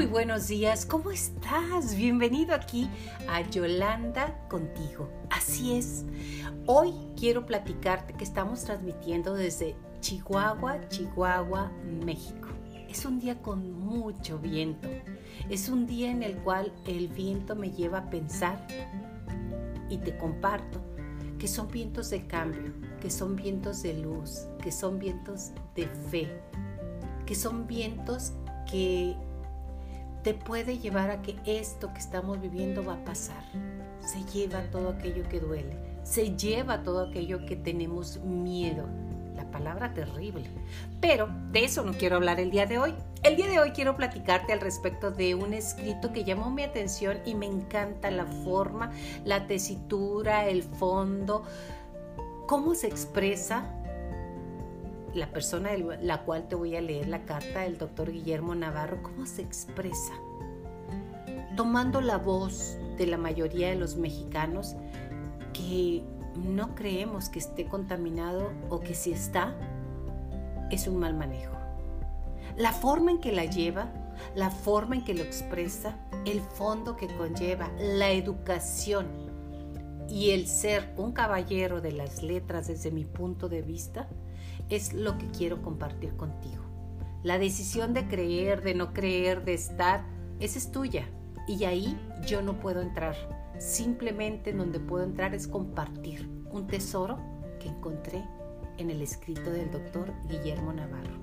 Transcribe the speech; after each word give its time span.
Muy 0.00 0.06
buenos 0.06 0.48
días, 0.48 0.86
¿cómo 0.86 1.10
estás? 1.10 1.94
Bienvenido 1.94 2.54
aquí 2.54 2.88
a 3.28 3.42
Yolanda 3.42 4.34
contigo. 4.48 5.10
Así 5.28 5.76
es, 5.76 6.06
hoy 6.64 6.94
quiero 7.18 7.44
platicarte 7.44 8.14
que 8.14 8.24
estamos 8.24 8.64
transmitiendo 8.64 9.34
desde 9.34 9.76
Chihuahua, 10.00 10.88
Chihuahua, 10.88 11.70
México. 12.02 12.48
Es 12.88 13.04
un 13.04 13.20
día 13.20 13.42
con 13.42 13.78
mucho 13.78 14.38
viento. 14.38 14.88
Es 15.50 15.68
un 15.68 15.86
día 15.86 16.10
en 16.10 16.22
el 16.22 16.38
cual 16.38 16.72
el 16.86 17.08
viento 17.08 17.54
me 17.54 17.70
lleva 17.70 17.98
a 17.98 18.08
pensar 18.08 18.66
y 19.90 19.98
te 19.98 20.16
comparto 20.16 20.80
que 21.38 21.46
son 21.46 21.68
vientos 21.68 22.08
de 22.08 22.26
cambio, 22.26 22.72
que 23.02 23.10
son 23.10 23.36
vientos 23.36 23.82
de 23.82 23.92
luz, 23.98 24.46
que 24.62 24.72
son 24.72 24.98
vientos 24.98 25.50
de 25.74 25.86
fe, 26.10 26.40
que 27.26 27.34
son 27.34 27.66
vientos 27.66 28.32
que 28.70 29.14
te 30.22 30.34
puede 30.34 30.78
llevar 30.78 31.10
a 31.10 31.22
que 31.22 31.36
esto 31.46 31.92
que 31.92 32.00
estamos 32.00 32.40
viviendo 32.40 32.84
va 32.84 32.94
a 32.94 33.04
pasar. 33.04 33.42
Se 34.00 34.22
lleva 34.24 34.62
todo 34.70 34.90
aquello 34.90 35.28
que 35.28 35.40
duele, 35.40 35.76
se 36.02 36.36
lleva 36.36 36.82
todo 36.82 37.08
aquello 37.08 37.44
que 37.46 37.56
tenemos 37.56 38.20
miedo. 38.20 38.86
La 39.34 39.50
palabra 39.50 39.94
terrible. 39.94 40.44
Pero 41.00 41.28
de 41.50 41.64
eso 41.64 41.82
no 41.82 41.92
quiero 41.92 42.16
hablar 42.16 42.40
el 42.40 42.50
día 42.50 42.66
de 42.66 42.78
hoy. 42.78 42.94
El 43.22 43.36
día 43.36 43.48
de 43.48 43.58
hoy 43.58 43.70
quiero 43.70 43.96
platicarte 43.96 44.52
al 44.52 44.60
respecto 44.60 45.10
de 45.10 45.34
un 45.34 45.54
escrito 45.54 46.12
que 46.12 46.24
llamó 46.24 46.50
mi 46.50 46.62
atención 46.62 47.18
y 47.24 47.34
me 47.34 47.46
encanta 47.46 48.10
la 48.10 48.26
forma, 48.26 48.90
la 49.24 49.46
tesitura, 49.46 50.46
el 50.46 50.62
fondo, 50.62 51.44
cómo 52.46 52.74
se 52.74 52.88
expresa 52.88 53.79
la 55.14 55.30
persona 55.30 55.70
de 55.70 55.98
la 56.02 56.22
cual 56.22 56.48
te 56.48 56.54
voy 56.54 56.76
a 56.76 56.80
leer 56.80 57.08
la 57.08 57.24
carta 57.24 57.60
del 57.60 57.78
doctor 57.78 58.10
Guillermo 58.10 58.54
Navarro, 58.54 59.02
cómo 59.02 59.26
se 59.26 59.42
expresa, 59.42 60.12
tomando 61.56 62.00
la 62.00 62.16
voz 62.16 62.78
de 62.96 63.06
la 63.06 63.16
mayoría 63.16 63.68
de 63.68 63.76
los 63.76 63.96
mexicanos 63.96 64.76
que 65.52 66.04
no 66.36 66.74
creemos 66.74 67.28
que 67.28 67.38
esté 67.38 67.66
contaminado 67.66 68.52
o 68.68 68.80
que 68.80 68.94
si 68.94 69.12
está, 69.12 69.54
es 70.70 70.86
un 70.86 70.98
mal 70.98 71.14
manejo. 71.14 71.56
La 72.56 72.72
forma 72.72 73.10
en 73.10 73.20
que 73.20 73.32
la 73.32 73.44
lleva, 73.44 73.92
la 74.34 74.50
forma 74.50 74.96
en 74.96 75.04
que 75.04 75.14
lo 75.14 75.22
expresa, 75.22 75.96
el 76.24 76.40
fondo 76.40 76.96
que 76.96 77.08
conlleva, 77.16 77.70
la 77.78 78.10
educación 78.10 79.06
y 80.08 80.30
el 80.30 80.46
ser 80.46 80.92
un 80.96 81.12
caballero 81.12 81.80
de 81.80 81.92
las 81.92 82.22
letras 82.22 82.66
desde 82.66 82.90
mi 82.90 83.04
punto 83.04 83.48
de 83.48 83.62
vista, 83.62 84.08
es 84.70 84.92
lo 84.94 85.18
que 85.18 85.26
quiero 85.28 85.62
compartir 85.62 86.16
contigo. 86.16 86.64
La 87.22 87.38
decisión 87.38 87.92
de 87.92 88.06
creer, 88.06 88.62
de 88.62 88.74
no 88.74 88.94
creer, 88.94 89.44
de 89.44 89.54
estar, 89.54 90.04
esa 90.38 90.58
es 90.58 90.72
tuya. 90.72 91.06
Y 91.46 91.64
ahí 91.64 91.98
yo 92.26 92.40
no 92.40 92.58
puedo 92.58 92.80
entrar. 92.80 93.14
Simplemente 93.58 94.52
donde 94.52 94.80
puedo 94.80 95.04
entrar 95.04 95.34
es 95.34 95.46
compartir 95.46 96.28
un 96.50 96.66
tesoro 96.66 97.18
que 97.58 97.68
encontré 97.68 98.24
en 98.78 98.90
el 98.90 99.02
escrito 99.02 99.50
del 99.50 99.70
doctor 99.70 100.14
Guillermo 100.28 100.72
Navarro. 100.72 101.20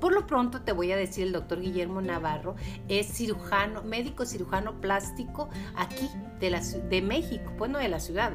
Por 0.00 0.12
lo 0.12 0.26
pronto 0.26 0.62
te 0.62 0.72
voy 0.72 0.90
a 0.90 0.96
decir, 0.96 1.24
el 1.24 1.32
doctor 1.32 1.60
Guillermo 1.60 2.00
Navarro 2.00 2.56
es 2.88 3.06
cirujano, 3.06 3.82
médico 3.84 4.26
cirujano 4.26 4.80
plástico 4.80 5.48
aquí 5.76 6.08
de, 6.40 6.50
la, 6.50 6.60
de 6.60 7.00
México, 7.00 7.52
bueno, 7.56 7.78
de 7.78 7.88
la 7.88 8.00
ciudad, 8.00 8.32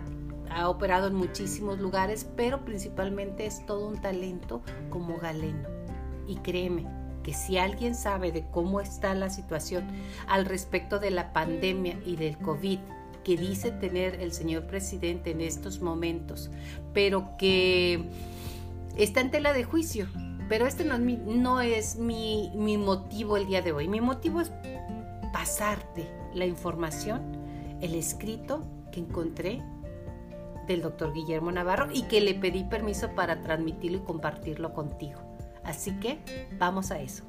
ha 0.53 0.69
operado 0.69 1.07
en 1.07 1.15
muchísimos 1.15 1.79
lugares, 1.79 2.27
pero 2.35 2.63
principalmente 2.63 3.45
es 3.45 3.65
todo 3.65 3.87
un 3.87 4.01
talento 4.01 4.61
como 4.89 5.17
galeno. 5.17 5.67
Y 6.27 6.37
créeme 6.37 6.85
que 7.23 7.33
si 7.33 7.57
alguien 7.57 7.95
sabe 7.95 8.31
de 8.31 8.45
cómo 8.51 8.81
está 8.81 9.13
la 9.15 9.29
situación 9.29 9.87
al 10.27 10.45
respecto 10.45 10.99
de 10.99 11.11
la 11.11 11.33
pandemia 11.33 11.97
y 12.05 12.15
del 12.15 12.37
COVID, 12.37 12.79
que 13.23 13.37
dice 13.37 13.71
tener 13.71 14.15
el 14.21 14.33
señor 14.33 14.67
presidente 14.67 15.31
en 15.31 15.41
estos 15.41 15.79
momentos, 15.79 16.51
pero 16.93 17.37
que 17.37 18.09
está 18.97 19.21
en 19.21 19.31
tela 19.31 19.53
de 19.53 19.63
juicio. 19.63 20.07
Pero 20.49 20.67
este 20.67 20.83
no 20.83 21.61
es, 21.61 21.95
mi, 21.95 22.51
motivo 22.77 23.37
el 23.37 23.47
día 23.47 23.61
de 23.61 23.71
hoy. 23.71 23.87
Mi 23.87 24.01
motivo 24.01 24.41
es 24.41 24.51
pasarte 25.31 26.05
la 26.33 26.45
información, 26.45 27.21
el 27.81 27.95
escrito 27.95 28.63
que 28.91 28.99
encontré 28.99 29.63
del 30.67 30.81
doctor 30.81 31.13
Guillermo 31.13 31.51
Navarro 31.51 31.89
y 31.91 32.03
que 32.03 32.21
le 32.21 32.35
pedí 32.35 32.63
permiso 32.63 33.13
para 33.15 33.41
transmitirlo 33.41 33.97
y 33.97 34.01
compartirlo 34.01 34.73
contigo. 34.73 35.19
Así 35.63 35.91
que 35.99 36.19
vamos 36.57 36.91
a 36.91 36.99
eso. 36.99 37.23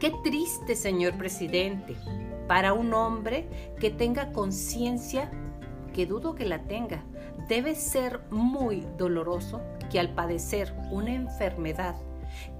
Qué 0.00 0.12
triste, 0.22 0.76
señor 0.76 1.16
presidente, 1.16 1.96
para 2.46 2.72
un 2.72 2.92
hombre 2.94 3.48
que 3.80 3.90
tenga 3.90 4.32
conciencia, 4.32 5.30
que 5.94 6.06
dudo 6.06 6.34
que 6.34 6.44
la 6.44 6.62
tenga. 6.62 7.04
Debe 7.48 7.74
ser 7.74 8.20
muy 8.30 8.86
doloroso 8.98 9.62
que 9.90 9.98
al 9.98 10.10
padecer 10.10 10.74
una 10.90 11.14
enfermedad 11.14 11.96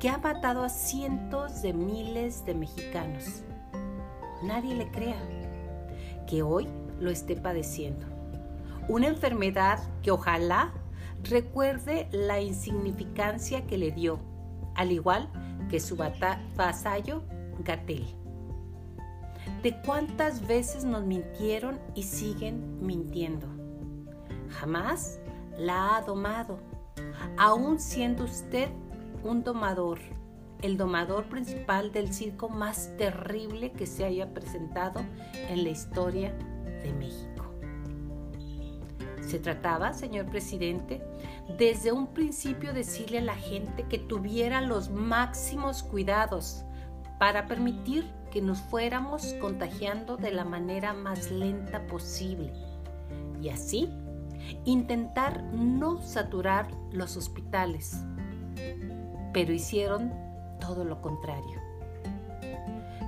que 0.00 0.08
ha 0.08 0.18
matado 0.18 0.62
a 0.62 0.68
cientos 0.68 1.60
de 1.62 1.72
miles 1.74 2.44
de 2.46 2.54
mexicanos, 2.54 3.42
nadie 4.42 4.74
le 4.74 4.90
crea 4.90 5.20
que 6.26 6.42
hoy 6.42 6.66
lo 6.98 7.10
esté 7.10 7.36
padeciendo 7.36 8.17
una 8.88 9.06
enfermedad 9.06 9.80
que 10.02 10.10
ojalá 10.10 10.72
recuerde 11.22 12.08
la 12.10 12.40
insignificancia 12.40 13.66
que 13.66 13.78
le 13.78 13.92
dio, 13.92 14.18
al 14.74 14.92
igual 14.92 15.28
que 15.68 15.80
su 15.80 15.96
vasallo 15.96 17.22
Gatel. 17.64 18.06
¿De 19.62 19.76
cuántas 19.84 20.46
veces 20.46 20.84
nos 20.84 21.04
mintieron 21.04 21.78
y 21.94 22.04
siguen 22.04 22.84
mintiendo? 22.84 23.46
Jamás 24.50 25.20
la 25.58 25.96
ha 25.96 26.02
domado, 26.02 26.58
aún 27.36 27.78
siendo 27.78 28.24
usted 28.24 28.68
un 29.24 29.42
domador, 29.42 29.98
el 30.62 30.76
domador 30.76 31.28
principal 31.28 31.92
del 31.92 32.12
circo 32.14 32.48
más 32.48 32.96
terrible 32.96 33.72
que 33.72 33.86
se 33.86 34.04
haya 34.04 34.32
presentado 34.32 35.00
en 35.48 35.64
la 35.64 35.70
historia 35.70 36.32
de 36.82 36.92
México. 36.92 37.37
Se 39.28 39.38
trataba, 39.38 39.92
señor 39.92 40.24
presidente, 40.30 41.02
desde 41.58 41.92
un 41.92 42.06
principio 42.06 42.72
decirle 42.72 43.18
a 43.18 43.22
la 43.22 43.36
gente 43.36 43.82
que 43.82 43.98
tuviera 43.98 44.62
los 44.62 44.88
máximos 44.88 45.82
cuidados 45.82 46.64
para 47.18 47.46
permitir 47.46 48.10
que 48.30 48.40
nos 48.40 48.58
fuéramos 48.58 49.34
contagiando 49.34 50.16
de 50.16 50.30
la 50.30 50.46
manera 50.46 50.94
más 50.94 51.30
lenta 51.30 51.86
posible 51.86 52.54
y 53.42 53.50
así 53.50 53.90
intentar 54.64 55.42
no 55.52 56.00
saturar 56.00 56.68
los 56.90 57.18
hospitales. 57.18 58.02
Pero 59.34 59.52
hicieron 59.52 60.10
todo 60.58 60.84
lo 60.84 61.02
contrario. 61.02 61.60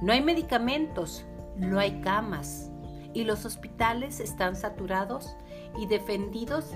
No 0.03 0.13
hay 0.13 0.21
medicamentos, 0.21 1.25
no 1.57 1.79
hay 1.79 2.03
camas 2.03 2.71
y 3.15 3.25
los 3.25 3.47
hospitales 3.47 4.21
están 4.21 4.55
saturados 4.55 5.35
y 5.79 5.87
defendidos 5.87 6.67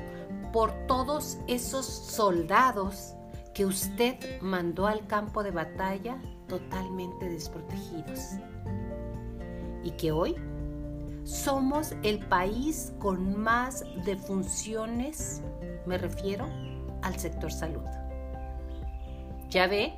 por 0.53 0.73
todos 0.87 1.39
esos 1.47 1.85
soldados 1.87 3.15
que 3.55 3.67
usted 3.67 4.41
mandó 4.41 4.87
al 4.87 5.07
campo 5.07 5.43
de 5.43 5.51
batalla 5.51 6.21
totalmente 6.49 7.29
desprotegidos. 7.29 8.21
Y 9.83 9.93
que 9.93 10.13
hoy 10.13 10.35
somos 11.25 11.95
el 12.03 12.19
país 12.27 12.93
con 12.99 13.39
más 13.41 13.85
defunciones, 14.05 15.43
me 15.87 15.99
refiero 15.99 16.47
al 17.03 17.19
sector 17.19 17.53
salud. 17.53 17.85
Ya 19.49 19.67
ve 19.67 19.95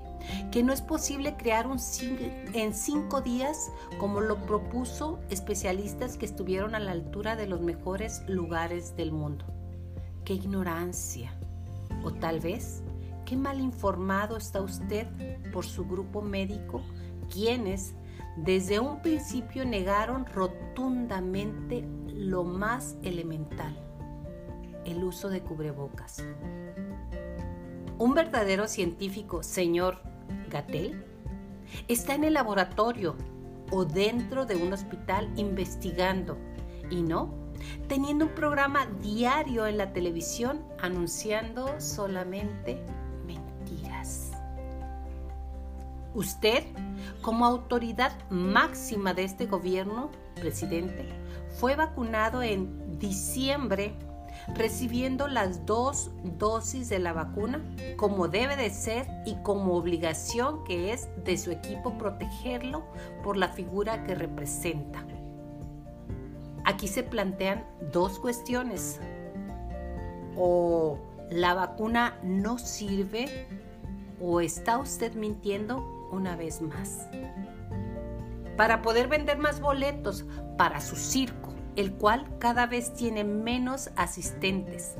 que 0.50 0.62
no 0.62 0.72
es 0.72 0.82
posible 0.82 1.36
crear 1.36 1.66
un 1.66 1.78
en 2.54 2.74
cinco 2.74 3.20
días 3.20 3.70
como 3.98 4.20
lo 4.20 4.36
propuso 4.46 5.20
especialistas 5.30 6.16
que 6.16 6.26
estuvieron 6.26 6.74
a 6.74 6.80
la 6.80 6.92
altura 6.92 7.36
de 7.36 7.46
los 7.46 7.60
mejores 7.60 8.22
lugares 8.28 8.96
del 8.96 9.12
mundo. 9.12 9.44
Qué 10.24 10.34
ignorancia. 10.34 11.32
O 12.02 12.12
tal 12.12 12.40
vez, 12.40 12.82
qué 13.24 13.36
mal 13.36 13.60
informado 13.60 14.36
está 14.36 14.60
usted 14.60 15.06
por 15.52 15.64
su 15.64 15.86
grupo 15.86 16.22
médico, 16.22 16.82
quienes 17.32 17.94
desde 18.36 18.80
un 18.80 19.00
principio 19.00 19.64
negaron 19.64 20.26
rotundamente 20.26 21.84
lo 22.06 22.44
más 22.44 22.96
elemental, 23.02 23.74
el 24.84 25.02
uso 25.04 25.28
de 25.28 25.40
cubrebocas. 25.40 26.22
Un 27.98 28.12
verdadero 28.12 28.68
científico, 28.68 29.42
señor 29.42 30.00
Gatel, 30.50 31.04
está 31.88 32.14
en 32.14 32.24
el 32.24 32.34
laboratorio 32.34 33.16
o 33.70 33.84
dentro 33.84 34.46
de 34.46 34.56
un 34.56 34.72
hospital 34.72 35.30
investigando 35.36 36.38
y 36.90 37.02
no 37.02 37.46
teniendo 37.88 38.26
un 38.26 38.34
programa 38.34 38.86
diario 39.00 39.66
en 39.66 39.78
la 39.78 39.92
televisión 39.92 40.64
anunciando 40.80 41.80
solamente 41.80 42.78
mentiras. 43.26 44.32
Usted, 46.14 46.64
como 47.22 47.44
autoridad 47.44 48.12
máxima 48.30 49.12
de 49.14 49.24
este 49.24 49.46
gobierno, 49.46 50.10
presidente, 50.34 51.08
fue 51.58 51.76
vacunado 51.76 52.42
en 52.42 52.98
diciembre 52.98 53.94
recibiendo 54.54 55.28
las 55.28 55.66
dos 55.66 56.10
dosis 56.38 56.88
de 56.88 56.98
la 56.98 57.12
vacuna 57.12 57.60
como 57.96 58.28
debe 58.28 58.56
de 58.56 58.70
ser 58.70 59.06
y 59.24 59.34
como 59.42 59.74
obligación 59.74 60.64
que 60.64 60.92
es 60.92 61.08
de 61.24 61.36
su 61.36 61.50
equipo 61.50 61.98
protegerlo 61.98 62.84
por 63.22 63.36
la 63.36 63.48
figura 63.48 64.04
que 64.04 64.14
representa. 64.14 65.04
Aquí 66.64 66.88
se 66.88 67.04
plantean 67.04 67.64
dos 67.92 68.18
cuestiones. 68.18 69.00
O 70.36 70.98
la 71.30 71.54
vacuna 71.54 72.18
no 72.22 72.58
sirve 72.58 73.46
o 74.20 74.40
está 74.40 74.78
usted 74.78 75.14
mintiendo 75.14 76.08
una 76.10 76.34
vez 76.36 76.60
más. 76.60 77.06
Para 78.56 78.82
poder 78.82 79.06
vender 79.06 79.38
más 79.38 79.60
boletos 79.60 80.24
para 80.58 80.80
su 80.80 80.96
circo, 80.96 81.55
el 81.76 81.92
cual 81.92 82.26
cada 82.38 82.66
vez 82.66 82.94
tiene 82.94 83.22
menos 83.24 83.90
asistentes 83.96 84.94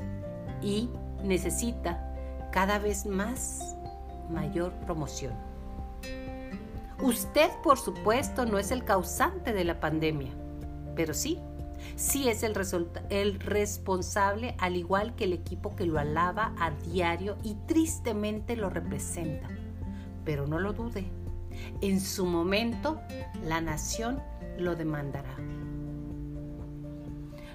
y 0.61 0.89
necesita 1.23 2.03
cada 2.51 2.79
vez 2.79 3.05
más 3.05 3.75
mayor 4.29 4.71
promoción. 4.85 5.33
Usted, 7.01 7.49
por 7.63 7.77
supuesto, 7.77 8.45
no 8.45 8.57
es 8.57 8.71
el 8.71 8.83
causante 8.83 9.53
de 9.53 9.63
la 9.63 9.79
pandemia, 9.79 10.31
pero 10.95 11.13
sí, 11.13 11.39
sí 11.95 12.27
es 12.27 12.41
el, 12.43 12.55
responsable, 13.39 14.55
al 14.57 14.75
igual 14.75 15.15
que 15.15 15.25
el 15.25 15.33
equipo 15.33 15.75
que 15.75 15.85
lo 15.85 15.99
alaba 15.99 16.53
a 16.59 16.71
diario 16.71 17.37
y 17.43 17.55
tristemente 17.67 18.55
lo 18.55 18.69
representa. 18.69 19.47
Pero 20.25 20.47
no 20.47 20.59
lo 20.59 20.73
dude, 20.73 21.05
en 21.81 22.01
su 22.01 22.25
momento 22.25 22.99
la 23.43 23.61
nación 23.61 24.19
lo 24.57 24.75
demandará. 24.75 25.35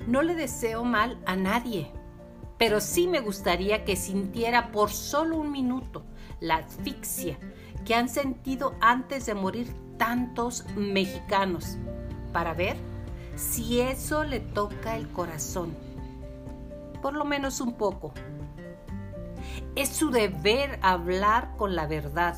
No 0.06 0.22
le 0.22 0.34
deseo 0.34 0.84
mal 0.84 1.18
a 1.26 1.36
nadie, 1.36 1.92
pero 2.58 2.80
sí 2.80 3.06
me 3.06 3.20
gustaría 3.20 3.84
que 3.84 3.96
sintiera 3.96 4.72
por 4.72 4.90
solo 4.90 5.36
un 5.36 5.52
minuto 5.52 6.04
la 6.40 6.56
asfixia 6.56 7.38
que 7.84 7.94
han 7.94 8.08
sentido 8.08 8.74
antes 8.80 9.26
de 9.26 9.34
morir 9.34 9.72
tantos 9.98 10.64
mexicanos, 10.76 11.78
para 12.32 12.54
ver 12.54 12.76
si 13.36 13.80
eso 13.80 14.24
le 14.24 14.40
toca 14.40 14.96
el 14.96 15.08
corazón, 15.08 15.76
por 17.00 17.14
lo 17.14 17.24
menos 17.24 17.60
un 17.60 17.74
poco. 17.74 18.12
Es 19.76 19.88
su 19.88 20.10
deber 20.10 20.78
hablar 20.82 21.54
con 21.56 21.76
la 21.76 21.86
verdad, 21.86 22.36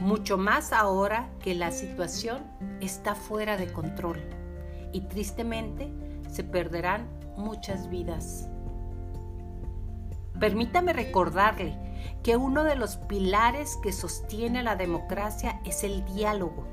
mucho 0.00 0.38
más 0.38 0.72
ahora 0.72 1.30
que 1.40 1.54
la 1.54 1.70
situación 1.70 2.42
está 2.80 3.14
fuera 3.14 3.56
de 3.56 3.72
control 3.72 4.20
y 4.92 5.02
tristemente 5.02 6.03
se 6.34 6.42
perderán 6.42 7.08
muchas 7.36 7.88
vidas. 7.88 8.48
Permítame 10.40 10.92
recordarle 10.92 11.78
que 12.24 12.36
uno 12.36 12.64
de 12.64 12.74
los 12.74 12.96
pilares 12.96 13.78
que 13.82 13.92
sostiene 13.92 14.64
la 14.64 14.74
democracia 14.74 15.60
es 15.64 15.84
el 15.84 16.04
diálogo, 16.04 16.66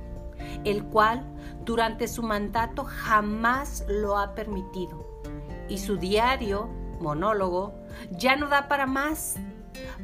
el 0.64 0.84
cual 0.86 1.24
durante 1.64 2.08
su 2.08 2.24
mandato 2.24 2.86
jamás 2.86 3.86
lo 3.88 4.18
ha 4.18 4.34
permitido. 4.34 5.22
Y 5.70 5.78
su 5.78 5.98
diario, 5.98 6.68
monólogo, 7.00 7.76
ya 8.10 8.36
no 8.36 8.48
da 8.48 8.68
para 8.68 8.88
más, 8.88 9.36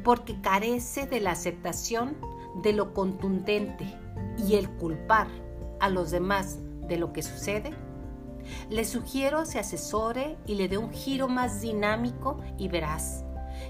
porque 0.04 0.40
carece 0.40 1.06
de 1.06 1.20
la 1.20 1.32
aceptación 1.32 2.16
de 2.62 2.72
lo 2.72 2.94
contundente 2.94 3.92
y 4.46 4.54
el 4.54 4.70
culpar 4.70 5.26
a 5.80 5.88
los 5.88 6.12
demás 6.12 6.58
de 6.86 6.96
lo 6.96 7.12
que 7.12 7.22
sucede 7.22 7.87
le 8.70 8.84
sugiero 8.84 9.44
se 9.46 9.58
asesore 9.58 10.36
y 10.46 10.54
le 10.54 10.68
dé 10.68 10.78
un 10.78 10.92
giro 10.92 11.28
más 11.28 11.60
dinámico 11.60 12.38
y 12.56 12.68
veraz, 12.68 13.24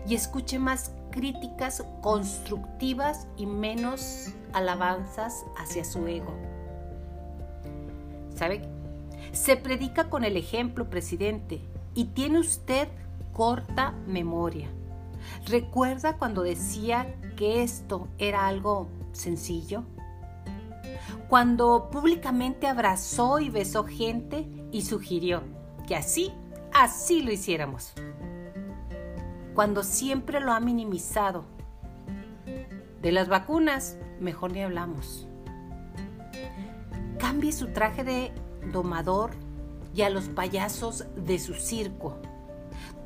y 0.06 0.14
escuche 0.14 0.58
más 0.58 0.92
críticas 1.10 1.84
constructivas 2.02 3.26
y 3.36 3.46
menos 3.46 4.28
alabanzas 4.52 5.44
hacia 5.56 5.84
su 5.84 6.06
ego. 6.06 6.34
¿Sabe? 8.34 8.62
Se 9.32 9.56
predica 9.56 10.08
con 10.08 10.24
el 10.24 10.36
ejemplo, 10.36 10.88
presidente, 10.88 11.60
y 11.94 12.06
tiene 12.06 12.38
usted 12.38 12.88
corta 13.32 13.92
memoria. 14.06 14.68
¿Recuerda 15.46 16.16
cuando 16.16 16.42
decía 16.42 17.14
que 17.36 17.62
esto 17.62 18.08
era 18.18 18.46
algo 18.46 18.88
sencillo? 19.12 19.84
Cuando 21.28 21.90
públicamente 21.90 22.66
abrazó 22.66 23.40
y 23.40 23.50
besó 23.50 23.84
gente 23.84 24.48
y 24.72 24.82
sugirió 24.82 25.42
que 25.86 25.96
así, 25.96 26.32
así 26.72 27.22
lo 27.22 27.32
hiciéramos. 27.32 27.92
Cuando 29.54 29.82
siempre 29.82 30.40
lo 30.40 30.52
ha 30.52 30.60
minimizado. 30.60 31.44
De 33.02 33.12
las 33.12 33.28
vacunas, 33.28 33.96
mejor 34.20 34.52
ni 34.52 34.62
hablamos. 34.62 35.26
Cambie 37.18 37.52
su 37.52 37.68
traje 37.68 38.04
de 38.04 38.32
domador 38.72 39.30
y 39.94 40.02
a 40.02 40.10
los 40.10 40.28
payasos 40.28 41.06
de 41.16 41.38
su 41.38 41.54
circo. 41.54 42.18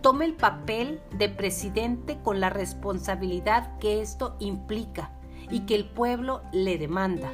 Tome 0.02 0.24
el 0.24 0.34
papel 0.34 1.00
de 1.16 1.28
presidente 1.28 2.18
con 2.22 2.40
la 2.40 2.50
responsabilidad 2.50 3.78
que 3.78 4.02
esto 4.02 4.36
implica 4.40 5.12
y 5.50 5.60
que 5.60 5.74
el 5.76 5.88
pueblo 5.88 6.42
le 6.52 6.76
demanda. 6.78 7.30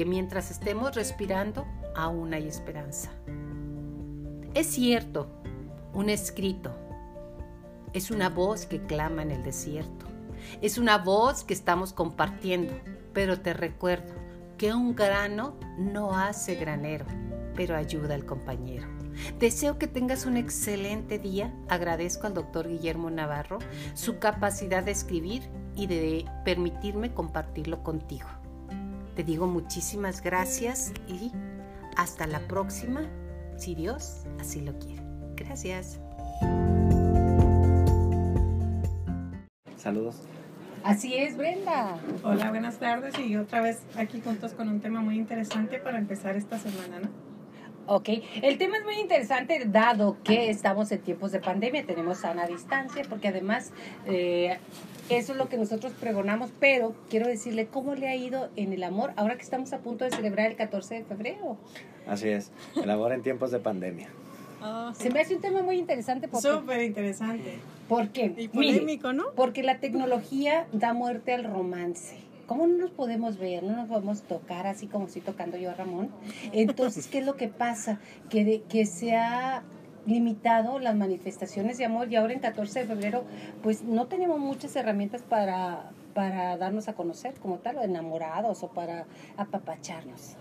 Que 0.00 0.06
mientras 0.06 0.50
estemos 0.50 0.94
respirando, 0.94 1.66
aún 1.94 2.32
hay 2.32 2.48
esperanza. 2.48 3.10
Es 4.54 4.68
cierto, 4.68 5.28
un 5.92 6.08
escrito 6.08 6.74
es 7.92 8.10
una 8.10 8.30
voz 8.30 8.64
que 8.64 8.80
clama 8.80 9.20
en 9.20 9.30
el 9.30 9.42
desierto. 9.42 10.06
Es 10.62 10.78
una 10.78 10.96
voz 10.96 11.44
que 11.44 11.52
estamos 11.52 11.92
compartiendo, 11.92 12.72
pero 13.12 13.42
te 13.42 13.52
recuerdo 13.52 14.14
que 14.56 14.72
un 14.72 14.94
grano 14.94 15.54
no 15.76 16.16
hace 16.16 16.54
granero, 16.54 17.04
pero 17.54 17.76
ayuda 17.76 18.14
al 18.14 18.24
compañero. 18.24 18.88
Deseo 19.38 19.76
que 19.76 19.86
tengas 19.86 20.24
un 20.24 20.38
excelente 20.38 21.18
día. 21.18 21.54
Agradezco 21.68 22.26
al 22.26 22.32
doctor 22.32 22.68
Guillermo 22.68 23.10
Navarro 23.10 23.58
su 23.92 24.18
capacidad 24.18 24.82
de 24.82 24.92
escribir 24.92 25.42
y 25.76 25.88
de 25.88 26.24
permitirme 26.46 27.12
compartirlo 27.12 27.82
contigo. 27.82 28.39
Te 29.14 29.24
digo 29.24 29.46
muchísimas 29.46 30.22
gracias 30.22 30.92
y 31.08 31.32
hasta 31.96 32.26
la 32.26 32.40
próxima 32.46 33.02
si 33.56 33.74
Dios 33.74 34.24
así 34.38 34.60
lo 34.60 34.78
quiere. 34.78 35.02
Gracias. 35.36 36.00
Saludos. 39.76 40.16
Así 40.84 41.14
es, 41.14 41.36
Brenda. 41.36 41.98
Hola, 42.22 42.50
buenas 42.50 42.78
tardes 42.78 43.18
y 43.18 43.36
otra 43.36 43.60
vez 43.60 43.82
aquí 43.96 44.20
juntos 44.20 44.52
con 44.52 44.68
un 44.68 44.80
tema 44.80 45.00
muy 45.00 45.16
interesante 45.16 45.78
para 45.78 45.98
empezar 45.98 46.36
esta 46.36 46.58
semana, 46.58 47.00
¿no? 47.00 47.29
Ok, 47.92 48.08
el 48.42 48.56
tema 48.56 48.76
es 48.76 48.84
muy 48.84 49.00
interesante 49.00 49.60
dado 49.66 50.16
que 50.22 50.48
estamos 50.48 50.92
en 50.92 51.00
tiempos 51.00 51.32
de 51.32 51.40
pandemia, 51.40 51.84
tenemos 51.84 52.18
sana 52.18 52.46
distancia, 52.46 53.02
porque 53.08 53.26
además 53.26 53.72
eh, 54.06 54.58
eso 55.08 55.32
es 55.32 55.38
lo 55.38 55.48
que 55.48 55.56
nosotros 55.56 55.92
pregonamos, 55.98 56.52
pero 56.60 56.94
quiero 57.08 57.26
decirle 57.26 57.66
cómo 57.66 57.96
le 57.96 58.06
ha 58.06 58.14
ido 58.14 58.48
en 58.54 58.72
el 58.72 58.84
amor 58.84 59.12
ahora 59.16 59.34
que 59.34 59.42
estamos 59.42 59.72
a 59.72 59.78
punto 59.78 60.04
de 60.04 60.12
celebrar 60.12 60.46
el 60.46 60.54
14 60.54 60.94
de 60.94 61.02
febrero. 61.02 61.56
Así 62.06 62.28
es, 62.28 62.52
el 62.80 62.88
amor 62.88 63.10
en 63.10 63.22
tiempos 63.22 63.50
de 63.50 63.58
pandemia. 63.58 64.06
Oh, 64.62 64.92
Se 64.94 65.10
me 65.10 65.18
hace 65.18 65.34
un 65.34 65.40
tema 65.40 65.64
muy 65.64 65.76
interesante. 65.76 66.28
Súper 66.40 66.82
interesante. 66.82 67.58
¿Por 67.88 68.10
qué? 68.10 68.32
Y 68.36 68.46
polémico, 68.46 69.12
¿no? 69.12 69.32
Porque 69.34 69.64
la 69.64 69.80
tecnología 69.80 70.68
da 70.72 70.92
muerte 70.92 71.32
al 71.32 71.42
romance. 71.42 72.29
¿Cómo 72.50 72.66
no 72.66 72.78
nos 72.78 72.90
podemos 72.90 73.38
ver? 73.38 73.62
No 73.62 73.76
nos 73.76 73.88
podemos 73.88 74.22
tocar 74.22 74.66
así 74.66 74.88
como 74.88 75.06
estoy 75.06 75.22
tocando 75.22 75.56
yo 75.56 75.70
a 75.70 75.74
Ramón. 75.74 76.10
Entonces, 76.50 77.06
¿qué 77.06 77.20
es 77.20 77.24
lo 77.24 77.36
que 77.36 77.46
pasa? 77.46 78.00
Que, 78.28 78.44
de, 78.44 78.62
que 78.62 78.86
se 78.86 79.14
ha 79.14 79.62
limitado 80.04 80.80
las 80.80 80.96
manifestaciones 80.96 81.78
de 81.78 81.84
amor 81.84 82.10
y 82.10 82.16
ahora 82.16 82.32
en 82.32 82.40
14 82.40 82.80
de 82.80 82.86
febrero 82.86 83.22
pues 83.62 83.84
no 83.84 84.08
tenemos 84.08 84.40
muchas 84.40 84.74
herramientas 84.74 85.22
para, 85.22 85.92
para 86.12 86.56
darnos 86.56 86.88
a 86.88 86.94
conocer 86.94 87.34
como 87.34 87.58
tal, 87.58 87.78
o 87.78 87.82
enamorados 87.82 88.64
o 88.64 88.68
para 88.72 89.06
apapacharnos. 89.36 90.34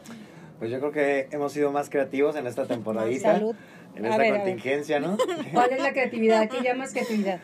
Pues 0.57 0.71
yo 0.71 0.79
creo 0.79 0.91
que 0.91 1.27
hemos 1.29 1.53
sido 1.53 1.71
más 1.71 1.91
creativos 1.91 2.35
en 2.35 2.47
esta 2.47 2.65
temporadita. 2.65 3.33
Salud. 3.33 3.55
En 3.95 4.05
esta 4.05 4.29
contingencia, 4.29 4.99
¿no? 4.99 5.15
¿Cuál 5.53 5.73
es 5.73 5.81
la 5.81 5.91
creatividad? 5.91 6.49
¿Qué 6.49 6.61
llamas 6.63 6.91
creatividad? 6.91 7.39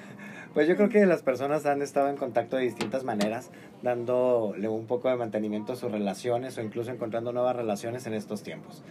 Pues 0.56 0.70
yo 0.70 0.78
creo 0.78 0.88
que 0.88 1.06
las 1.06 1.22
personas 1.22 1.66
han 1.66 1.82
estado 1.82 2.08
en 2.08 2.16
contacto 2.16 2.56
de 2.56 2.64
distintas 2.64 3.04
maneras, 3.04 3.52
dándole 3.84 4.70
un 4.70 4.88
poco 4.88 5.10
de 5.10 5.18
mantenimiento 5.18 5.74
a 5.74 5.76
sus 5.76 5.92
relaciones 5.92 6.58
o 6.58 6.62
incluso 6.62 6.92
encontrando 6.92 7.34
nuevas 7.34 7.58
relaciones 7.58 8.08
en 8.08 8.14
estos 8.14 8.42
tiempos. 8.42 8.82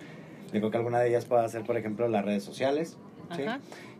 Yo 0.53 0.61
creo 0.61 0.71
que 0.71 0.77
alguna 0.77 1.01
de 1.01 1.09
ellas 1.09 1.25
puede 1.25 1.49
ser, 1.49 1.63
por 1.63 1.79
ejemplo, 1.79 2.07
las 2.07 2.23
redes 2.23 2.45
sociales, 2.45 2.99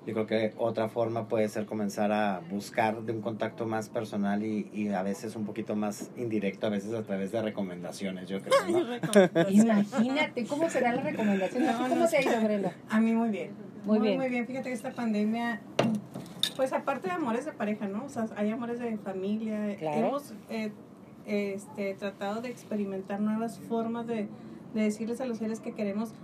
yo 0.07 0.13
creo 0.13 0.27
que 0.27 0.53
otra 0.59 0.91
forma 0.91 1.27
puede 1.27 1.49
ser 1.49 1.65
comenzar 1.65 2.13
a 2.13 2.43
buscar 2.51 3.01
de 3.01 3.13
un 3.13 3.23
contacto 3.23 3.65
más 3.65 3.89
personal 3.89 4.45
y, 4.45 4.69
y, 4.75 4.89
a 4.89 5.03
veces 5.03 5.35
un 5.35 5.47
poquito 5.47 5.75
más 5.75 6.11
indirecto, 6.19 6.67
a 6.67 6.71
veces 6.71 6.93
a 6.93 7.03
través 7.03 7.33
de 7.33 7.41
recomendaciones, 7.41 8.29
yo 8.29 8.41
creo. 8.43 9.49
Imagínate, 9.49 10.45
¿cómo 10.45 10.69
será 10.69 10.93
la 10.93 11.01
recomendación? 11.01 11.65
¿Cómo 11.89 12.07
se 12.07 12.19
ha 12.19 12.23
ido, 12.23 12.43
Brenda? 12.43 12.75
A 12.91 13.01
mí 13.01 13.13
muy 13.15 13.31
bien. 13.31 13.53
Muy, 13.85 13.99
bien. 14.01 14.19
Muy 14.19 14.29
bien. 14.29 14.47
Fíjate 14.47 14.69
que 14.69 14.75
esta 14.75 14.93
pandemia, 14.93 15.61
pues 16.57 16.73
aparte 16.73 17.09
de 17.09 17.15
amores 17.15 17.45
de 17.45 17.53
pareja, 17.53 17.89
¿no? 17.89 18.05
O 18.05 18.09
sea, 18.09 18.27
hay 18.37 18.51
amores 18.51 18.79
de 18.79 18.97
familia. 18.99 19.73
Hemos 19.73 20.33
eh, 20.51 20.73
este, 21.27 21.95
tratado 21.95 22.41
de 22.41 22.49
experimentar 22.49 23.21
nuevas 23.21 23.59
formas 23.59 24.07
de, 24.07 24.29
de 24.75 24.83
decirles 24.83 25.21
a 25.21 25.27
los 25.27 25.39
seres 25.39 25.61
que 25.61 25.73
queremos 25.73 26.15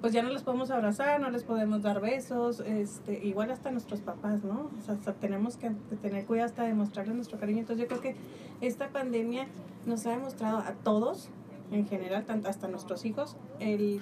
pues 0.00 0.14
ya 0.14 0.22
no 0.22 0.30
les 0.30 0.42
podemos 0.42 0.70
abrazar, 0.70 1.20
no 1.20 1.30
les 1.30 1.44
podemos 1.44 1.82
dar 1.82 2.00
besos, 2.00 2.60
este, 2.60 3.22
igual 3.24 3.50
hasta 3.50 3.70
nuestros 3.70 4.00
papás, 4.00 4.42
¿no? 4.44 4.70
O 4.78 4.82
sea, 4.82 4.96
tenemos 5.14 5.56
que 5.56 5.70
tener 6.00 6.24
cuidado 6.24 6.46
hasta 6.46 6.64
de 6.64 6.72
mostrarles 6.72 7.14
nuestro 7.14 7.38
cariño. 7.38 7.60
Entonces 7.60 7.82
yo 7.82 7.88
creo 7.88 8.00
que 8.00 8.16
esta 8.62 8.88
pandemia 8.88 9.46
nos 9.84 10.06
ha 10.06 10.10
demostrado 10.10 10.58
a 10.58 10.72
todos, 10.72 11.28
en 11.70 11.86
general, 11.86 12.24
tanto 12.24 12.48
hasta 12.48 12.66
nuestros 12.68 13.04
hijos, 13.04 13.36
el 13.58 14.00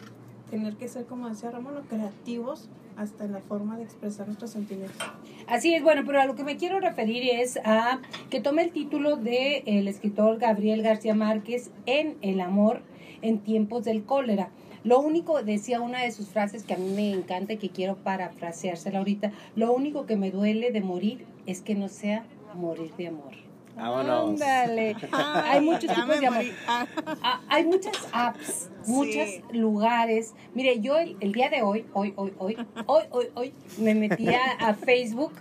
tener 0.51 0.77
que 0.77 0.87
ser, 0.87 1.05
como 1.07 1.29
decía 1.29 1.51
Ramón, 1.51 1.75
creativos 1.89 2.69
hasta 2.99 3.25
en 3.25 3.33
la 3.33 3.41
forma 3.41 3.77
de 3.77 3.85
expresar 3.85 4.27
nuestros 4.27 4.51
sentimientos. 4.51 4.99
Así 5.47 5.73
es, 5.75 5.83
bueno, 5.83 6.03
pero 6.05 6.21
a 6.21 6.27
lo 6.27 6.35
que 6.35 6.45
me 6.45 6.57
quiero 6.57 6.81
referir 6.81 7.23
es 7.23 7.59
a 7.65 8.01
que 8.29 8.41
tome 8.41 8.65
el 8.65 8.73
título 8.73 9.17
de 9.17 9.63
el 9.67 9.89
escritor 9.89 10.39
Gabriel 10.39 10.83
García 10.83 11.15
Márquez 11.15 11.71
en 11.87 12.17
El 12.21 12.41
amor 12.41 12.83
en 13.23 13.39
tiempos 13.39 13.85
del 13.85 14.05
cólera. 14.05 14.51
Lo 14.85 15.01
único, 15.01 15.43
decía 15.43 15.81
una 15.81 16.03
de 16.03 16.11
sus 16.13 16.29
frases 16.29 16.65
que 16.65 16.75
a 16.75 16.79
mí 16.79 16.91
me 16.91 17.13
encanta 17.13 17.55
y 17.55 17.57
que 17.59 17.71
quiero 17.71 17.97
parafraseársela 17.97 18.99
ahorita, 18.99 19.33
lo 19.57 19.73
único 19.73 20.07
que 20.07 20.17
me 20.17 20.31
duele 20.31 20.71
de 20.71 20.81
morir 20.81 21.25
es 21.47 21.63
que 21.63 21.75
no 21.75 21.89
sea 21.89 22.25
morir 22.55 22.93
de 22.97 23.09
amor. 23.09 23.48
Vámonos. 23.79 24.31
Ándale. 24.31 24.97
hay 25.13 25.61
muchos 25.61 25.95
tipos 25.95 26.21
de 26.21 26.27
amor. 26.27 26.45
Ah, 26.67 27.41
hay 27.49 27.65
muchas 27.65 27.97
apps, 28.13 28.71
muchos 28.87 29.29
lugares. 29.53 30.35
Mire, 30.55 30.81
yo 30.81 30.99
el, 30.99 31.33
día 31.33 31.49
de 31.49 31.63
hoy, 31.63 31.87
hoy, 31.93 32.13
hoy, 32.17 32.33
hoy, 32.39 32.57
hoy, 32.87 33.05
hoy, 33.11 33.27
hoy, 33.35 33.55
me 33.79 33.95
metí 33.95 34.29
a, 34.29 34.75
Facebook 34.75 35.33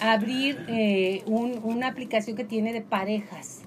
a 0.00 0.12
abrir 0.12 0.64
eh, 0.68 1.22
un, 1.26 1.60
una 1.62 1.88
aplicación 1.88 2.36
que 2.36 2.44
tiene 2.44 2.72
de 2.72 2.82
parejas. 2.82 3.62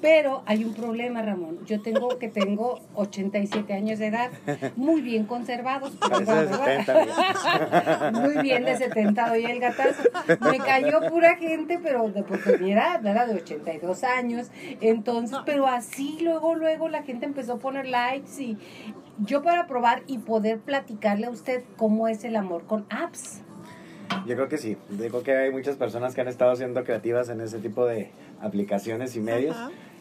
Pero 0.00 0.42
hay 0.46 0.64
un 0.64 0.74
problema, 0.74 1.22
Ramón. 1.22 1.58
Yo 1.66 1.80
tengo 1.80 2.18
que 2.18 2.28
tengo 2.28 2.80
87 2.94 3.72
años 3.72 3.98
de 3.98 4.06
edad, 4.06 4.30
muy 4.76 5.00
bien 5.00 5.24
conservados. 5.26 5.92
muy 8.12 8.42
bien 8.42 8.64
de 8.64 8.76
70 8.76 9.28
doy 9.28 9.44
el 9.44 9.60
gatazo. 9.60 10.02
Me 10.50 10.58
cayó 10.58 11.00
pura 11.08 11.36
gente, 11.36 11.80
pero 11.82 12.08
de 12.10 12.24
mi 12.58 12.72
edad 12.72 13.04
era 13.04 13.26
de 13.26 13.34
82 13.34 14.04
años. 14.04 14.50
Entonces, 14.80 15.38
pero 15.44 15.66
así 15.66 16.18
luego, 16.20 16.54
luego 16.54 16.88
la 16.88 17.02
gente 17.02 17.26
empezó 17.26 17.54
a 17.54 17.58
poner 17.58 17.86
likes 17.86 18.42
y 18.42 18.56
yo 19.18 19.42
para 19.42 19.66
probar 19.66 20.02
y 20.06 20.18
poder 20.18 20.60
platicarle 20.60 21.26
a 21.26 21.30
usted 21.30 21.62
cómo 21.76 22.08
es 22.08 22.24
el 22.24 22.36
amor 22.36 22.64
con 22.66 22.86
apps. 22.90 23.42
Yo 24.26 24.34
creo 24.36 24.48
que 24.48 24.58
sí. 24.58 24.76
Digo 24.88 25.22
que 25.22 25.36
hay 25.36 25.50
muchas 25.50 25.76
personas 25.76 26.14
que 26.14 26.20
han 26.20 26.28
estado 26.28 26.54
siendo 26.56 26.84
creativas 26.84 27.28
en 27.28 27.40
ese 27.40 27.58
tipo 27.58 27.86
de 27.86 28.10
aplicaciones 28.40 29.16
y 29.16 29.20
medios. 29.20 29.56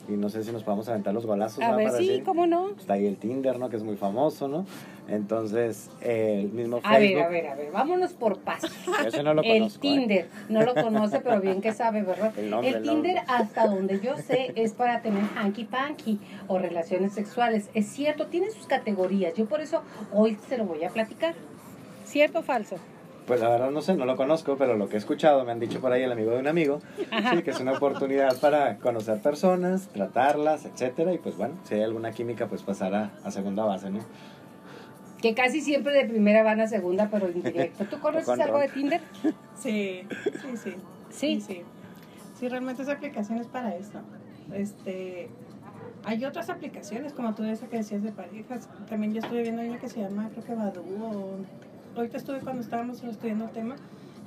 Y 0.08 0.14
no 0.14 0.30
sé 0.30 0.44
si 0.44 0.52
nos 0.52 0.64
podemos 0.64 0.88
aventar 0.88 1.14
los 1.14 1.26
golazos. 1.26 1.62
A 1.64 1.76
ver, 1.76 1.92
sí, 1.92 2.22
¿cómo 2.24 2.48
no? 2.48 2.70
Está 2.70 2.94
ahí 2.94 3.06
el 3.06 3.18
Tinder, 3.18 3.60
¿no? 3.60 3.70
Que 3.70 3.76
es 3.76 3.84
muy 3.84 3.98
famoso, 3.98 4.48
¿no? 4.48 4.66
Entonces, 5.10 5.90
el 6.02 6.50
mismo 6.52 6.82
Facebook. 6.82 6.96
A 6.96 7.00
ver, 7.00 7.20
a 7.20 7.28
ver, 7.28 7.48
a 7.48 7.56
ver, 7.56 7.72
vámonos 7.72 8.14
por 8.14 8.40
pasos. 8.40 8.72
Ese 9.06 9.24
no 9.24 9.34
lo 9.34 9.44
conozco. 9.44 9.86
El 9.88 9.94
¿eh? 9.94 9.98
Tinder, 9.98 10.30
no 10.50 10.64
lo 10.64 10.74
conoce, 10.76 11.20
pero 11.20 11.42
bien 11.42 11.62
que 11.62 11.74
sabe, 11.74 12.04
¿verdad? 12.04 12.34
El, 12.38 12.82
Tinder, 12.82 13.18
hasta 13.28 13.68
donde 13.68 14.00
yo 14.00 14.18
sé, 14.18 14.54
es 14.56 14.74
para 14.74 15.02
tener 15.02 15.24
hanky-panky 15.36 16.20
o 16.48 16.58
relaciones 16.58 17.14
sexuales. 17.14 17.70
Es 17.74 17.88
cierto, 17.88 18.28
tiene 18.28 18.50
sus 18.52 18.68
categorías. 18.68 19.34
Yo 19.34 19.46
por 19.46 19.62
eso 19.62 19.82
hoy 20.14 20.38
se 20.48 20.58
lo 20.58 20.66
voy 20.66 20.84
a 20.84 20.90
platicar. 20.90 21.36
¿Cierto 22.06 22.40
o 22.40 22.44
falso? 22.44 22.78
Pues 23.28 23.42
la 23.42 23.50
verdad 23.50 23.72
no 23.72 23.82
sé, 23.82 23.94
no 23.96 24.06
lo 24.06 24.16
conozco, 24.16 24.56
pero 24.58 24.78
lo 24.78 24.88
que 24.88 24.96
he 24.96 25.00
escuchado, 25.00 25.44
me 25.44 25.52
han 25.52 25.60
dicho 25.60 25.82
por 25.82 25.92
ahí 25.92 26.02
el 26.02 26.12
amigo 26.14 26.32
de 26.32 26.40
un 26.40 26.48
amigo, 26.48 26.80
sí, 26.98 27.44
que 27.44 27.52
es 27.52 27.60
una 27.60 27.74
oportunidad 27.74 28.40
para 28.40 28.78
conocer 28.78 29.22
personas, 29.22 29.90
tratarlas, 29.90 30.64
etcétera, 30.64 31.14
y 31.14 31.18
pues 31.18 31.36
bueno, 31.36 31.56
si 31.66 31.76
hay 31.76 31.82
alguna 31.82 32.12
química, 32.12 32.48
pues 32.48 32.64
pasar 32.64 32.96
a, 32.96 33.32
segunda 33.32 33.66
base, 33.66 33.90
¿no? 33.90 34.00
Que 35.22 35.36
casi 35.36 35.60
siempre 35.60 35.94
de 35.94 36.06
primera 36.06 36.42
van 36.42 36.62
a 36.62 36.68
segunda, 36.68 37.10
pero 37.12 37.30
indirecto. 37.30 37.84
¿Tú 37.86 38.00
conoces 38.02 38.30
algo 38.40 38.60
de 38.60 38.70
Tinder? 38.70 39.02
Sí, 39.58 40.08
sí, 40.08 40.58
sí. 40.64 40.76
¿Sí? 41.10 41.42
Sí, 41.42 41.64
sí. 42.40 42.48
realmente 42.48 42.84
esa 42.84 42.94
aplicación 42.94 43.40
es 43.40 43.48
para 43.48 43.76
eso. 43.76 44.00
Este, 44.54 45.28
hay 46.06 46.24
otras 46.24 46.50
aplicaciones, 46.50 47.12
como 47.12 47.36
tú 47.36 47.44
esa 47.44 47.68
que 47.68 47.78
decías 47.78 48.04
de 48.04 48.14
parejas. 48.14 48.70
También 48.90 49.14
yo 49.14 49.20
estoy 49.20 49.42
viendo 49.42 49.62
una 49.64 49.80
que 49.80 49.90
se 49.90 50.00
llama, 50.00 50.30
creo 50.32 50.46
que 50.46 50.56
Badu 50.56 50.82
o 51.04 51.67
ahorita 51.98 52.18
estuve 52.18 52.40
cuando 52.40 52.62
estábamos 52.62 53.04
estudiando 53.04 53.46
el 53.46 53.52
tema 53.52 53.76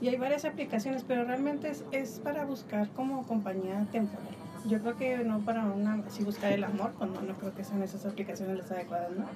y 0.00 0.08
hay 0.08 0.16
varias 0.16 0.44
aplicaciones, 0.44 1.04
pero 1.06 1.24
realmente 1.24 1.68
es, 1.68 1.84
es 1.92 2.20
para 2.20 2.44
buscar 2.44 2.88
como 2.90 3.26
compañía 3.26 3.86
temporal. 3.92 4.28
Yo 4.66 4.78
creo 4.80 4.96
que 4.96 5.18
no 5.18 5.40
para 5.40 5.64
una, 5.64 6.02
si 6.10 6.24
buscar 6.24 6.52
el 6.52 6.64
amor, 6.64 6.92
pues 6.98 7.10
no, 7.10 7.20
no 7.20 7.34
creo 7.34 7.54
que 7.54 7.64
sean 7.64 7.82
esas 7.82 8.04
aplicaciones 8.06 8.58
las 8.58 8.70
adecuadas, 8.70 9.10
¿no? 9.12 9.26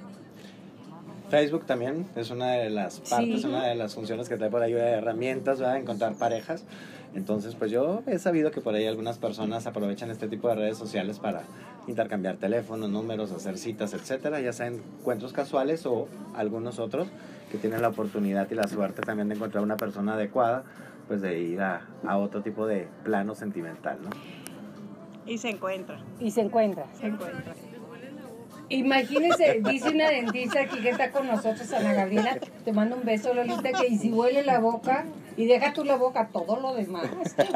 Facebook 1.30 1.64
también 1.64 2.06
es 2.16 2.30
una 2.30 2.52
de 2.52 2.70
las 2.70 3.00
partes, 3.00 3.44
una 3.44 3.66
de 3.66 3.74
las 3.74 3.94
funciones 3.94 4.28
que 4.28 4.36
trae 4.36 4.50
por 4.50 4.62
ahí 4.62 4.72
de 4.72 4.80
herramientas, 4.80 5.58
¿verdad? 5.58 5.78
Encontrar 5.78 6.14
parejas. 6.14 6.64
Entonces, 7.14 7.54
pues 7.54 7.70
yo 7.70 8.02
he 8.06 8.18
sabido 8.18 8.50
que 8.50 8.60
por 8.60 8.74
ahí 8.74 8.86
algunas 8.86 9.18
personas 9.18 9.66
aprovechan 9.66 10.10
este 10.10 10.28
tipo 10.28 10.48
de 10.48 10.56
redes 10.56 10.76
sociales 10.76 11.18
para 11.18 11.42
intercambiar 11.86 12.36
teléfonos, 12.36 12.90
números, 12.90 13.32
hacer 13.32 13.56
citas, 13.56 13.94
etcétera, 13.94 14.40
ya 14.40 14.52
sean 14.52 14.80
encuentros 15.00 15.32
casuales 15.32 15.86
o 15.86 16.08
algunos 16.34 16.78
otros 16.78 17.08
que 17.54 17.61
tienen 17.61 17.82
la 17.82 17.88
oportunidad 17.88 18.50
y 18.50 18.54
la 18.56 18.66
suerte 18.66 19.00
también 19.02 19.28
de 19.28 19.37
encontrar 19.37 19.62
una 19.62 19.76
persona 19.76 20.14
adecuada, 20.14 20.64
pues 21.06 21.20
de 21.20 21.38
ir 21.38 21.61
a, 21.61 21.82
a 22.04 22.16
otro 22.16 22.42
tipo 22.42 22.66
de 22.66 22.88
plano 23.04 23.37
sentimental, 23.37 23.99
¿no? 24.02 24.11
Y 25.25 25.38
se 25.38 25.50
encuentra. 25.50 26.00
Y 26.18 26.32
se 26.32 26.40
encuentra. 26.40 26.87
Se 26.99 27.06
encuentra. 27.06 27.54
Imagínese, 28.70 29.61
dice 29.62 29.90
una 29.90 30.08
dentista 30.08 30.62
aquí 30.62 30.80
que 30.80 30.88
está 30.88 31.12
con 31.12 31.28
nosotros, 31.28 31.73
Ana 31.73 31.92
Gabriela, 31.92 32.38
te 32.64 32.73
mando 32.73 32.96
un 32.96 33.04
beso, 33.04 33.32
Lolita, 33.32 33.73
que 33.73 33.87
y 33.87 33.99
si 33.99 34.11
huele 34.11 34.42
la 34.42 34.58
boca, 34.58 35.04
y 35.36 35.46
deja 35.46 35.72
tú 35.72 35.84
la 35.84 35.96
boca, 35.96 36.28
todo 36.32 36.60
lo 36.60 36.74
demás. 36.74 37.08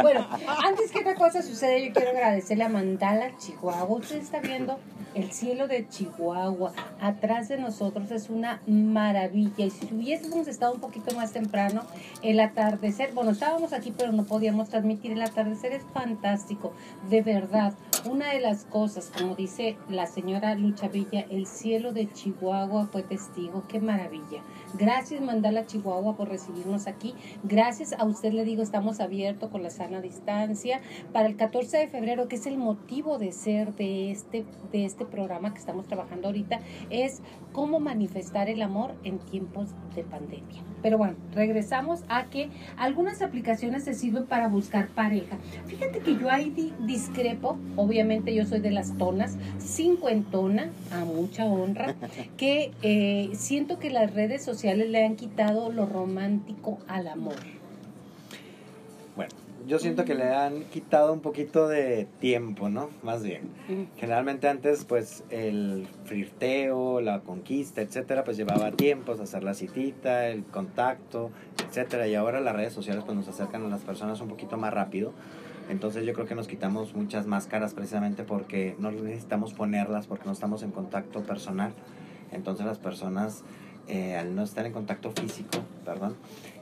Bueno, 0.02 0.26
antes 0.64 0.92
que 0.92 1.00
otra 1.00 1.14
cosa 1.14 1.42
sucede, 1.42 1.87
yo 1.87 1.92
quiero 1.92 2.11
agradecerle 2.11 2.64
a 2.64 2.68
Mandala, 2.68 3.37
Chihuahua. 3.38 3.99
Usted 3.99 4.16
está 4.16 4.40
viendo 4.40 4.78
el 5.14 5.32
cielo 5.32 5.66
de 5.66 5.88
Chihuahua 5.88 6.73
atrás 7.00 7.49
de 7.49 7.58
nosotros 7.58 8.11
es 8.11 8.30
una 8.30 8.61
maravilla. 8.66 9.64
Y 9.64 9.70
si 9.70 9.92
hubiésemos 9.92 10.47
estado 10.47 10.75
un 10.75 10.80
poquito 10.80 11.14
más 11.16 11.32
temprano, 11.32 11.82
el 12.23 12.38
atardecer, 12.40 13.12
bueno, 13.14 13.30
estábamos 13.30 13.73
aquí 13.73 13.92
pero 13.97 14.12
no 14.12 14.25
podíamos 14.25 14.68
transmitir, 14.68 15.12
el 15.12 15.23
atardecer 15.23 15.73
es 15.73 15.82
fantástico, 15.92 16.73
de 17.08 17.23
verdad. 17.23 17.75
Una 18.04 18.32
de 18.32 18.40
las 18.40 18.64
cosas, 18.64 19.11
como 19.16 19.35
dice 19.35 19.76
la 19.88 20.06
señora 20.06 20.54
Lucha 20.54 20.88
Villa, 20.88 21.26
el 21.30 21.47
cielo 21.47 21.92
de 21.92 22.11
Chihuahua 22.12 22.87
fue 22.87 23.02
testigo, 23.02 23.64
qué 23.68 23.80
maravilla. 23.80 24.42
Gracias 24.75 25.22
Mandala 25.22 25.64
Chihuahua 25.64 26.14
por 26.16 26.28
recibirnos 26.28 26.87
aquí. 26.87 27.14
Gracias 27.42 27.94
a 27.94 28.04
usted 28.04 28.32
le 28.32 28.44
digo, 28.44 28.62
estamos 28.62 29.00
abiertos 29.00 29.50
con 29.50 29.62
la 29.62 29.70
sana 29.70 30.00
distancia. 30.00 30.80
Para 31.12 31.26
el 31.26 31.37
14 31.37 31.78
de 31.78 31.88
febrero, 31.88 32.28
que 32.28 32.37
es 32.37 32.46
el 32.46 32.58
motivo 32.58 33.18
de 33.18 33.32
ser 33.32 33.75
de 33.75 34.10
este, 34.10 34.44
de 34.70 34.84
este 34.84 35.06
programa 35.06 35.54
que 35.54 35.58
estamos 35.58 35.87
trabajando 35.87 36.28
ahorita, 36.28 36.60
es 36.90 37.22
cómo 37.52 37.80
manifestar 37.80 38.50
el 38.50 38.60
amor 38.60 38.94
en 39.04 39.18
tiempos 39.18 39.70
de 39.94 40.04
pandemia. 40.04 40.62
Pero 40.82 40.98
bueno, 40.98 41.16
regresamos 41.34 42.04
a 42.08 42.26
que 42.26 42.50
algunas 42.76 43.22
aplicaciones 43.22 43.84
se 43.84 43.94
sirven 43.94 44.26
para 44.26 44.48
buscar 44.48 44.88
pareja. 44.88 45.38
Fíjate 45.66 46.00
que 46.00 46.16
yo 46.16 46.30
ahí 46.30 46.72
discrepo, 46.80 47.58
obviamente 47.76 48.34
yo 48.34 48.44
soy 48.44 48.60
de 48.60 48.70
las 48.70 48.96
tonas, 48.96 49.37
cincuentona, 49.58 50.70
a 50.92 51.04
mucha 51.04 51.46
honra, 51.46 51.96
que 52.37 52.70
eh, 52.82 53.30
siento 53.32 53.78
que 53.78 53.90
las 53.90 54.14
redes 54.14 54.44
sociales 54.44 54.58
le 54.62 55.05
han 55.05 55.17
quitado 55.17 55.71
lo 55.71 55.87
romántico 55.87 56.79
al 56.88 57.09
amor. 57.09 57.37
Bueno, 59.15 59.31
yo 59.67 59.79
siento 59.79 60.05
que 60.05 60.15
le 60.15 60.35
han 60.35 60.65
quitado 60.65 61.12
un 61.12 61.21
poquito 61.21 61.69
de 61.69 62.07
tiempo, 62.21 62.69
¿no? 62.69 62.91
Más 63.03 63.23
bien. 63.23 63.50
Generalmente 63.97 64.49
antes, 64.49 64.85
pues, 64.85 65.25
el 65.31 65.87
flirteo, 66.05 67.00
la 67.00 67.21
conquista, 67.21 67.83
etcétera, 67.83 68.25
pues 68.25 68.37
llevaba 68.37 68.73
tiempos, 68.73 69.21
hacer 69.21 69.45
la 69.45 69.55
citita, 69.55 70.29
el 70.29 70.45
contacto, 70.45 71.31
etcétera. 71.69 72.09
Y 72.09 72.15
ahora 72.15 72.41
las 72.41 72.55
redes 72.55 72.73
sociales, 72.73 73.05
pues, 73.05 73.17
nos 73.17 73.29
acercan 73.29 73.65
a 73.65 73.69
las 73.69 73.83
personas 73.83 74.21
un 74.21 74.29
poquito 74.29 74.57
más 74.57 74.73
rápido. 74.73 75.12
Entonces 75.69 76.07
yo 76.07 76.15
creo 76.15 76.27
que 76.27 76.35
nos 76.35 76.49
quitamos 76.49 76.95
muchas 76.95 77.27
máscaras 77.27 77.75
precisamente 77.75 78.25
porque 78.25 78.75
no 78.79 78.91
necesitamos 78.91 79.53
ponerlas, 79.53 80.07
porque 80.07 80.25
no 80.25 80.33
estamos 80.33 80.62
en 80.62 80.71
contacto 80.71 81.23
personal. 81.23 81.75
Entonces 82.33 82.65
las 82.65 82.79
personas, 82.79 83.43
eh, 83.88 84.16
al 84.16 84.35
no 84.35 84.42
estar 84.42 84.66
en 84.66 84.73
contacto 84.73 85.11
físico, 85.12 85.59
perdón, 85.85 86.16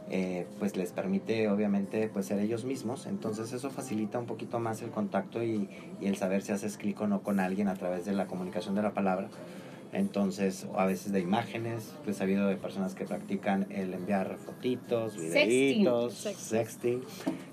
eh, 0.08 0.46
pues 0.60 0.76
les 0.76 0.92
permite 0.92 1.48
obviamente 1.48 2.08
pues 2.08 2.26
ser 2.26 2.38
ellos 2.38 2.64
mismos. 2.64 3.06
Entonces 3.06 3.52
eso 3.52 3.70
facilita 3.70 4.18
un 4.18 4.26
poquito 4.26 4.60
más 4.60 4.82
el 4.82 4.90
contacto 4.90 5.42
y, 5.42 5.68
y, 6.00 6.06
el 6.06 6.16
saber 6.16 6.42
si 6.42 6.52
haces 6.52 6.76
clic 6.76 7.00
o 7.00 7.08
no 7.08 7.22
con 7.22 7.40
alguien 7.40 7.68
a 7.68 7.74
través 7.74 8.04
de 8.04 8.12
la 8.12 8.26
comunicación 8.26 8.76
de 8.76 8.82
la 8.82 8.94
palabra. 8.94 9.28
Entonces 9.92 10.66
a 10.76 10.84
veces 10.84 11.12
de 11.12 11.20
imágenes 11.20 11.94
pues 12.04 12.20
ha 12.20 12.24
habido 12.24 12.46
de 12.46 12.56
personas 12.56 12.94
que 12.94 13.04
practican 13.04 13.66
el 13.70 13.94
enviar 13.94 14.36
fotitos 14.36 15.16
videitos 15.16 16.14
sexting, 16.14 16.58
sexting 16.58 17.02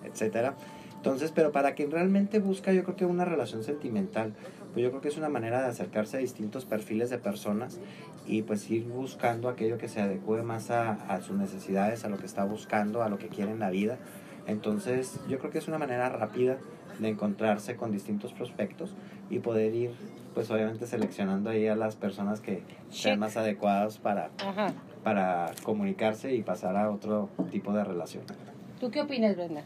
etcétera. 0.03 0.55
Entonces 0.97 1.31
pero 1.33 1.51
para 1.51 1.73
quien 1.73 1.89
realmente 1.89 2.39
busca 2.39 2.73
yo 2.73 2.83
creo 2.83 2.95
que 2.95 3.05
una 3.05 3.25
relación 3.25 3.63
sentimental 3.63 4.33
pues 4.73 4.83
yo 4.83 4.89
creo 4.89 5.01
que 5.01 5.07
es 5.07 5.17
una 5.17 5.29
manera 5.29 5.61
de 5.61 5.69
acercarse 5.69 6.17
a 6.17 6.19
distintos 6.19 6.65
perfiles 6.65 7.09
de 7.09 7.17
personas 7.17 7.79
y 8.25 8.41
pues 8.43 8.69
ir 8.69 8.85
buscando 8.85 9.49
aquello 9.49 9.77
que 9.77 9.87
se 9.87 10.01
adecue 10.01 10.43
más 10.43 10.71
a, 10.71 11.21
sus 11.21 11.35
necesidades, 11.35 12.05
a 12.05 12.09
lo 12.09 12.17
que 12.17 12.25
está 12.25 12.43
buscando, 12.45 13.03
a 13.03 13.09
lo 13.09 13.17
que 13.17 13.27
quiere 13.27 13.51
en 13.51 13.59
la 13.59 13.69
vida. 13.69 13.97
Entonces 14.47 15.19
yo 15.27 15.39
creo 15.39 15.51
que 15.51 15.57
es 15.57 15.67
una 15.67 15.77
manera 15.77 16.09
rápida 16.09 16.57
de 16.99 17.09
encontrarse 17.09 17.75
con 17.75 17.91
distintos 17.91 18.33
prospectos 18.33 18.95
y 19.29 19.39
poder 19.39 19.73
ir 19.73 19.91
pues 20.33 20.49
obviamente 20.51 20.87
seleccionando 20.87 21.49
ahí 21.49 21.67
a 21.67 21.75
las 21.75 21.95
personas 21.95 22.41
que 22.41 22.63
sean 22.89 23.19
más 23.19 23.37
adecuadas 23.37 23.99
para, 23.99 24.31
para 25.03 25.51
comunicarse 25.63 26.33
y 26.33 26.41
pasar 26.41 26.75
a 26.75 26.91
otro 26.91 27.29
tipo 27.51 27.71
de 27.73 27.83
relación. 27.83 28.23
¿Tú 28.79 28.89
qué 28.89 29.01
opinas, 29.01 29.35
Brenda? 29.35 29.63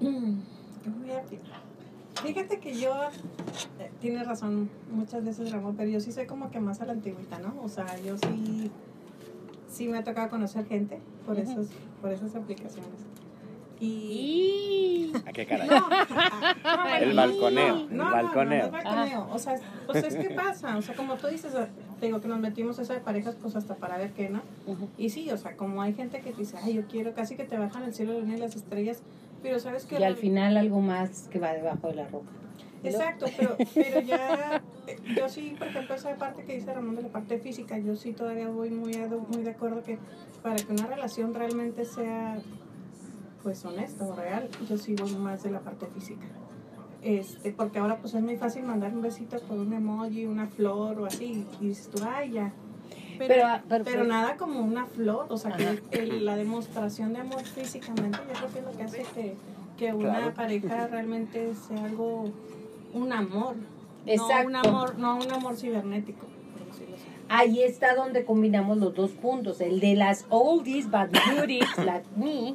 Mm, 0.00 0.40
Fíjate 2.22 2.58
que 2.58 2.78
yo, 2.78 2.92
eh, 3.78 3.90
tienes 4.00 4.26
razón 4.26 4.70
muchas 4.90 5.24
veces, 5.24 5.52
Ramón, 5.52 5.76
pero 5.76 5.90
yo 5.90 6.00
sí 6.00 6.12
soy 6.12 6.26
como 6.26 6.50
que 6.50 6.60
más 6.60 6.80
a 6.80 6.86
la 6.86 6.92
antigüita, 6.92 7.38
¿no? 7.38 7.54
O 7.62 7.68
sea, 7.68 7.86
yo 8.00 8.16
sí, 8.18 8.70
sí 9.68 9.88
me 9.88 9.98
ha 9.98 10.04
tocado 10.04 10.30
conocer 10.30 10.66
gente 10.66 11.00
por, 11.26 11.38
esos, 11.38 11.68
por 12.00 12.12
esas 12.12 12.34
aplicaciones. 12.34 13.06
Y... 13.78 15.12
¿A 15.26 15.32
qué 15.32 15.46
cara? 15.46 15.64
el 17.00 17.14
balconeo. 17.14 17.88
el 17.90 17.96
balconeo. 17.98 18.66
No, 18.66 18.70
balconeo. 18.70 19.28
O 19.30 19.38
sea, 19.38 19.56
pues 19.86 20.04
es 20.04 20.16
que 20.16 20.30
pasa. 20.30 20.76
O 20.78 20.82
sea, 20.82 20.94
como 20.94 21.16
tú 21.16 21.26
dices, 21.26 21.52
te 22.00 22.06
digo 22.06 22.20
que 22.20 22.28
nos 22.28 22.40
metimos 22.40 22.78
eso 22.78 22.92
de 22.92 23.00
parejas, 23.00 23.36
pues 23.40 23.54
hasta 23.54 23.74
para 23.74 23.98
ver 23.98 24.12
qué, 24.12 24.30
¿no? 24.30 24.40
Y 24.96 25.10
sí, 25.10 25.30
o 25.30 25.36
sea, 25.36 25.56
como 25.56 25.82
hay 25.82 25.92
gente 25.92 26.20
que 26.20 26.32
dice, 26.32 26.56
ay, 26.62 26.74
yo 26.74 26.86
quiero 26.86 27.14
casi 27.14 27.36
que 27.36 27.44
te 27.44 27.58
bajan 27.58 27.82
el 27.82 27.94
cielo, 27.94 28.18
y 28.18 28.36
las 28.36 28.56
estrellas, 28.56 29.02
pero 29.42 29.58
sabes 29.58 29.84
que... 29.84 29.98
Y 29.98 30.04
al 30.04 30.16
final 30.16 30.56
algo 30.56 30.80
más 30.80 31.28
que 31.28 31.38
va 31.38 31.52
debajo 31.52 31.88
de 31.88 31.94
la 31.94 32.06
roca. 32.08 32.30
Exacto, 32.82 33.26
pero, 33.36 33.56
pero 33.74 34.00
ya, 34.00 34.62
yo 35.16 35.28
sí, 35.28 35.56
por 35.58 35.68
ejemplo, 35.68 35.94
esa 35.94 36.14
parte 36.16 36.44
que 36.44 36.54
dice 36.54 36.72
Ramón 36.72 36.96
de 36.96 37.02
la 37.02 37.08
parte 37.08 37.38
física, 37.38 37.78
yo 37.78 37.96
sí 37.96 38.12
todavía 38.12 38.48
voy 38.48 38.70
muy, 38.70 38.96
muy 39.28 39.42
de 39.42 39.50
acuerdo 39.50 39.82
que 39.82 39.98
para 40.42 40.56
que 40.56 40.72
una 40.72 40.86
relación 40.86 41.34
realmente 41.34 41.84
sea, 41.84 42.38
pues, 43.42 43.64
honesta 43.64 44.06
o 44.06 44.14
real, 44.14 44.48
yo 44.68 44.78
sí 44.78 44.94
voy 44.94 45.14
más 45.16 45.42
de 45.42 45.50
la 45.50 45.60
parte 45.60 45.86
física. 45.86 46.26
Este, 47.02 47.52
porque 47.52 47.78
ahora 47.78 47.98
pues 47.98 48.14
es 48.14 48.22
muy 48.22 48.36
fácil 48.36 48.64
mandar 48.64 48.92
un 48.92 49.00
besito 49.00 49.38
por 49.40 49.58
un 49.58 49.72
emoji, 49.72 50.26
una 50.26 50.48
flor 50.48 51.00
o 51.00 51.06
así, 51.06 51.46
y 51.60 51.68
dices 51.68 51.88
tú, 51.88 52.02
ay, 52.04 52.32
ya, 52.32 52.52
pero, 53.18 53.46
pero, 53.84 54.04
nada 54.04 54.36
como 54.36 54.60
una 54.60 54.86
flor, 54.86 55.26
o 55.28 55.36
sea, 55.36 55.56
que 55.56 56.06
la 56.06 56.36
demostración 56.36 57.12
de 57.12 57.20
amor 57.20 57.42
físicamente, 57.42 58.18
yo 58.18 58.34
creo 58.34 58.52
que 58.52 58.58
es 58.58 58.64
lo 58.64 58.72
que 58.72 58.82
hace 58.82 59.04
que, 59.14 59.36
que 59.76 59.92
una 59.92 60.34
pareja 60.34 60.86
realmente 60.88 61.54
sea 61.54 61.84
algo, 61.84 62.30
un 62.94 63.12
amor. 63.12 63.56
Exacto. 64.06 64.50
No 64.50 64.60
un 64.60 64.66
amor, 64.66 64.98
no 64.98 65.16
un 65.16 65.32
amor 65.32 65.56
cibernético. 65.56 66.26
Ahí 67.28 67.60
está 67.62 67.96
donde 67.96 68.24
combinamos 68.24 68.78
los 68.78 68.94
dos 68.94 69.10
puntos, 69.10 69.60
el 69.60 69.80
de 69.80 69.96
las 69.96 70.26
oldies 70.28 70.88
but 70.88 71.10
beauties 71.10 71.76
like 71.78 72.06
me 72.16 72.54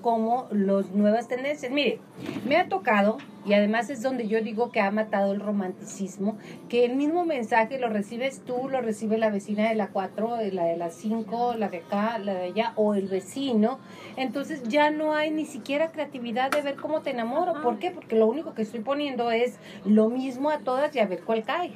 como 0.00 0.48
las 0.50 0.90
nuevas 0.90 1.28
tendencias. 1.28 1.70
Mire, 1.70 2.00
me 2.46 2.56
ha 2.56 2.68
tocado, 2.68 3.18
y 3.46 3.54
además 3.54 3.90
es 3.90 4.02
donde 4.02 4.28
yo 4.28 4.40
digo 4.42 4.70
que 4.70 4.80
ha 4.80 4.90
matado 4.90 5.32
el 5.32 5.40
romanticismo, 5.40 6.36
que 6.68 6.84
el 6.84 6.96
mismo 6.96 7.24
mensaje 7.24 7.78
lo 7.78 7.88
recibes 7.88 8.40
tú, 8.44 8.68
lo 8.68 8.80
recibe 8.80 9.18
la 9.18 9.30
vecina 9.30 9.68
de 9.68 9.74
la 9.74 9.88
4, 9.88 10.38
la 10.52 10.64
de 10.64 10.76
la 10.76 10.90
5, 10.90 11.54
la 11.54 11.68
de 11.68 11.78
acá, 11.78 12.18
la 12.18 12.34
de 12.34 12.44
allá, 12.44 12.72
o 12.76 12.94
el 12.94 13.08
vecino. 13.08 13.78
Entonces 14.16 14.62
ya 14.64 14.90
no 14.90 15.14
hay 15.14 15.30
ni 15.30 15.46
siquiera 15.46 15.92
creatividad 15.92 16.50
de 16.50 16.62
ver 16.62 16.76
cómo 16.76 17.00
te 17.00 17.10
enamoro. 17.10 17.62
¿Por 17.62 17.78
qué? 17.78 17.90
Porque 17.90 18.16
lo 18.16 18.26
único 18.26 18.54
que 18.54 18.62
estoy 18.62 18.80
poniendo 18.80 19.30
es 19.30 19.58
lo 19.84 20.08
mismo 20.08 20.50
a 20.50 20.58
todas 20.58 20.94
y 20.96 21.00
a 21.00 21.06
ver 21.06 21.22
cuál 21.22 21.44
cae. 21.44 21.72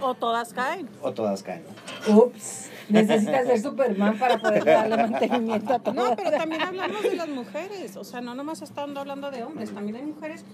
O 0.00 0.14
todas 0.14 0.52
caen. 0.52 0.88
O 1.02 1.12
todas 1.12 1.42
caen. 1.42 1.64
Ups. 2.08 2.70
Necesitas 2.90 3.46
ser 3.46 3.60
Superman 3.60 4.18
para 4.18 4.38
poder 4.38 4.64
darle 4.64 4.96
mantenimiento 4.96 5.74
a 5.74 5.78
todo. 5.78 5.94
No, 5.94 6.16
pero 6.16 6.30
también 6.30 6.62
hablamos 6.62 7.02
de 7.02 7.16
las 7.16 7.28
mujeres. 7.28 7.96
O 7.96 8.04
sea, 8.04 8.20
no 8.20 8.34
nomás 8.34 8.62
estando 8.62 9.00
hablando 9.00 9.30
de 9.30 9.42
hombres. 9.42 9.72
También 9.72 9.96
hay 9.96 10.04
mujeres 10.04 10.44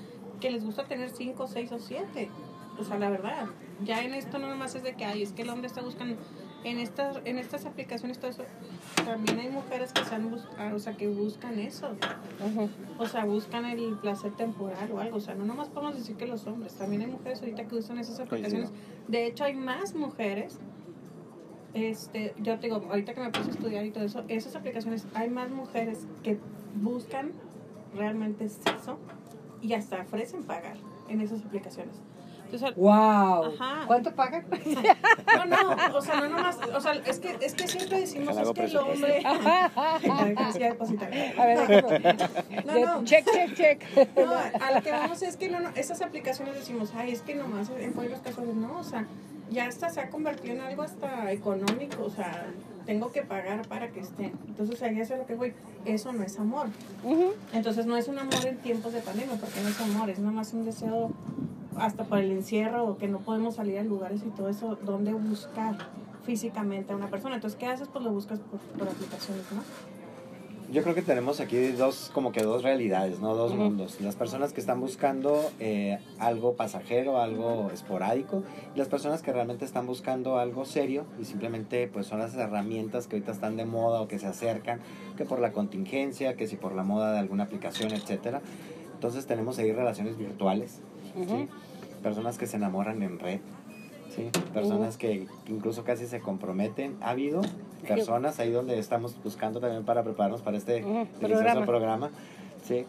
que 0.40 0.50
les 0.50 0.64
gusta 0.64 0.84
tener 0.84 1.10
cinco, 1.10 1.46
seis 1.46 1.72
o 1.72 1.78
siete. 1.78 2.30
O 2.78 2.84
sea, 2.84 2.98
la 2.98 3.10
verdad. 3.10 3.46
Ya 3.84 4.02
en 4.02 4.14
esto 4.14 4.38
no 4.38 4.48
nomás 4.48 4.74
es 4.74 4.82
de 4.82 4.94
que, 4.94 5.04
ay, 5.04 5.22
es 5.22 5.32
que 5.32 5.42
el 5.42 5.50
hombre 5.50 5.66
está 5.66 5.82
buscando. 5.82 6.16
En 6.64 6.78
estas, 6.78 7.20
en 7.24 7.38
estas 7.38 7.64
aplicaciones, 7.64 8.18
todo 8.18 8.30
eso, 8.32 8.42
también 9.04 9.38
hay 9.38 9.50
mujeres 9.50 9.92
que, 9.92 10.04
se 10.04 10.16
o 10.74 10.78
sea, 10.80 10.96
que 10.96 11.06
buscan 11.06 11.60
eso. 11.60 11.94
O 12.98 13.06
sea, 13.06 13.24
buscan 13.24 13.66
el 13.66 13.96
placer 13.98 14.32
temporal 14.32 14.90
o 14.90 14.98
algo. 14.98 15.18
O 15.18 15.20
sea, 15.20 15.34
no 15.34 15.44
nomás 15.44 15.68
podemos 15.68 15.94
decir 15.94 16.16
que 16.16 16.26
los 16.26 16.44
hombres. 16.46 16.74
También 16.74 17.02
hay 17.02 17.08
mujeres 17.08 17.40
ahorita 17.40 17.68
que 17.68 17.76
usan 17.76 17.98
esas 17.98 18.18
aplicaciones. 18.18 18.72
De 19.06 19.26
hecho, 19.26 19.44
hay 19.44 19.54
más 19.54 19.94
mujeres 19.94 20.58
este, 21.76 22.34
yo 22.38 22.58
te 22.58 22.68
digo, 22.68 22.82
ahorita 22.88 23.12
que 23.14 23.20
me 23.20 23.30
puse 23.30 23.50
a 23.50 23.52
estudiar 23.52 23.84
y 23.84 23.90
todo 23.90 24.04
eso, 24.04 24.24
esas 24.28 24.56
aplicaciones, 24.56 25.06
hay 25.14 25.28
más 25.28 25.50
mujeres 25.50 26.06
que 26.22 26.38
buscan 26.74 27.32
realmente 27.94 28.48
sexo 28.48 28.98
y 29.60 29.74
hasta 29.74 30.00
ofrecen 30.00 30.44
pagar 30.44 30.76
en 31.08 31.20
esas 31.20 31.44
aplicaciones. 31.44 31.96
wow. 32.76 33.52
¿Cuánto 33.86 34.14
pagan? 34.14 34.46
No, 35.36 35.44
no, 35.44 35.98
o 35.98 36.00
sea, 36.00 36.20
no 36.20 36.28
nomás, 36.30 36.58
o 36.74 36.80
sea, 36.80 36.94
es 36.94 37.20
que, 37.20 37.36
es 37.42 37.52
que 37.52 37.68
siempre 37.68 38.00
decimos 38.00 38.34
es 38.38 38.50
que 38.52 38.64
el 38.64 38.76
hombre. 38.78 39.22
a 39.26 39.98
ver, 41.46 41.84
no, 42.64 42.78
no. 42.86 43.04
Check, 43.04 43.26
check, 43.30 43.54
check. 43.54 43.84
No, 44.16 44.32
a 44.32 44.72
lo 44.72 44.82
que 44.82 44.90
vamos 44.90 45.20
es 45.20 45.36
que 45.36 45.50
no, 45.50 45.60
no, 45.60 45.68
esas 45.76 46.00
aplicaciones 46.00 46.54
decimos, 46.54 46.90
ay, 46.96 47.12
es 47.12 47.20
que 47.20 47.34
nomás 47.34 47.68
en 47.68 47.92
los 48.10 48.20
casos 48.20 48.46
no, 48.46 48.78
o 48.78 48.84
sea, 48.84 49.06
ya 49.50 49.66
hasta 49.66 49.90
se 49.90 50.00
ha 50.00 50.10
convertido 50.10 50.54
en 50.54 50.60
algo 50.60 50.82
hasta 50.82 51.30
económico, 51.32 52.04
o 52.04 52.10
sea, 52.10 52.46
tengo 52.84 53.12
que 53.12 53.22
pagar 53.22 53.66
para 53.68 53.88
que 53.90 54.00
estén. 54.00 54.32
Entonces 54.46 54.82
ahí 54.82 55.00
es 55.00 55.10
lo 55.10 55.26
que 55.26 55.34
voy, 55.34 55.54
eso 55.84 56.12
no 56.12 56.22
es 56.22 56.38
amor. 56.38 56.68
Entonces 57.52 57.86
no 57.86 57.96
es 57.96 58.08
un 58.08 58.18
amor 58.18 58.44
en 58.46 58.58
tiempos 58.58 58.92
de 58.92 59.00
pandemia, 59.00 59.36
porque 59.36 59.60
no 59.60 59.68
es 59.68 59.80
amor, 59.80 60.10
es 60.10 60.18
nada 60.18 60.32
más 60.32 60.52
un 60.52 60.64
deseo 60.64 61.10
hasta 61.76 62.04
por 62.04 62.18
el 62.18 62.30
encierro 62.30 62.96
que 62.96 63.08
no 63.08 63.18
podemos 63.18 63.56
salir 63.56 63.78
a 63.78 63.82
lugares 63.82 64.22
y 64.26 64.30
todo 64.30 64.48
eso, 64.48 64.78
¿dónde 64.82 65.12
buscar 65.12 65.76
físicamente 66.24 66.92
a 66.92 66.96
una 66.96 67.08
persona? 67.08 67.34
Entonces, 67.34 67.58
¿qué 67.58 67.66
haces? 67.66 67.88
Pues 67.88 68.02
lo 68.04 68.10
buscas 68.12 68.40
por, 68.40 68.58
por 68.78 68.88
aplicaciones, 68.88 69.44
¿no? 69.52 69.62
Yo 70.70 70.82
creo 70.82 70.94
que 70.94 71.02
tenemos 71.02 71.40
aquí 71.40 71.68
dos, 71.68 72.10
como 72.12 72.32
que 72.32 72.42
dos 72.42 72.62
realidades, 72.62 73.20
¿no? 73.20 73.34
Dos 73.34 73.54
mundos. 73.54 74.00
Las 74.00 74.16
personas 74.16 74.52
que 74.52 74.60
están 74.60 74.80
buscando 74.80 75.50
eh, 75.60 75.98
algo 76.18 76.54
pasajero, 76.54 77.20
algo 77.20 77.70
esporádico, 77.72 78.42
y 78.74 78.78
las 78.78 78.88
personas 78.88 79.22
que 79.22 79.32
realmente 79.32 79.64
están 79.64 79.86
buscando 79.86 80.38
algo 80.38 80.64
serio 80.64 81.04
y 81.20 81.24
simplemente 81.24 81.88
pues 81.88 82.06
son 82.06 82.18
las 82.18 82.34
herramientas 82.34 83.06
que 83.06 83.16
ahorita 83.16 83.32
están 83.32 83.56
de 83.56 83.64
moda 83.64 84.00
o 84.00 84.08
que 84.08 84.18
se 84.18 84.26
acercan, 84.26 84.80
que 85.16 85.24
por 85.24 85.38
la 85.38 85.52
contingencia, 85.52 86.34
que 86.36 86.46
si 86.46 86.56
por 86.56 86.74
la 86.74 86.82
moda 86.82 87.12
de 87.12 87.20
alguna 87.20 87.44
aplicación, 87.44 87.92
etcétera. 87.92 88.40
Entonces 88.94 89.26
tenemos 89.26 89.58
ahí 89.58 89.72
relaciones 89.72 90.16
virtuales, 90.18 90.80
Personas 92.02 92.36
que 92.36 92.46
se 92.46 92.56
enamoran 92.56 93.02
en 93.02 93.18
red, 93.18 93.40
¿sí? 94.14 94.30
Personas 94.52 94.96
que 94.96 95.26
incluso 95.48 95.84
casi 95.84 96.06
se 96.06 96.20
comprometen. 96.20 96.96
Ha 97.00 97.10
habido 97.10 97.42
personas 97.86 98.38
ahí 98.38 98.50
donde 98.50 98.78
estamos 98.78 99.16
buscando 99.22 99.60
también 99.60 99.84
para 99.84 100.02
prepararnos 100.02 100.42
para 100.42 100.56
este 100.56 100.84
delicioso 101.20 101.64
programa. 101.64 102.10
¿sí? 102.64 102.84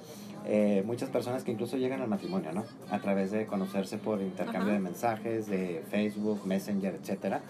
Eh, 0.45 0.81
muchas 0.85 1.09
personas 1.09 1.43
que 1.43 1.51
incluso 1.51 1.75
llegan 1.77 2.01
al 2.01 2.07
matrimonio, 2.07 2.53
¿no? 2.53 2.63
A 2.89 2.99
través 2.99 3.31
de 3.31 3.45
conocerse 3.47 3.97
por 3.97 4.21
intercambio 4.21 4.73
de 4.73 4.79
mensajes, 4.79 5.47
de 5.47 5.83
Facebook, 5.91 6.45
Messenger, 6.45 6.95
etcétera. 6.95 7.41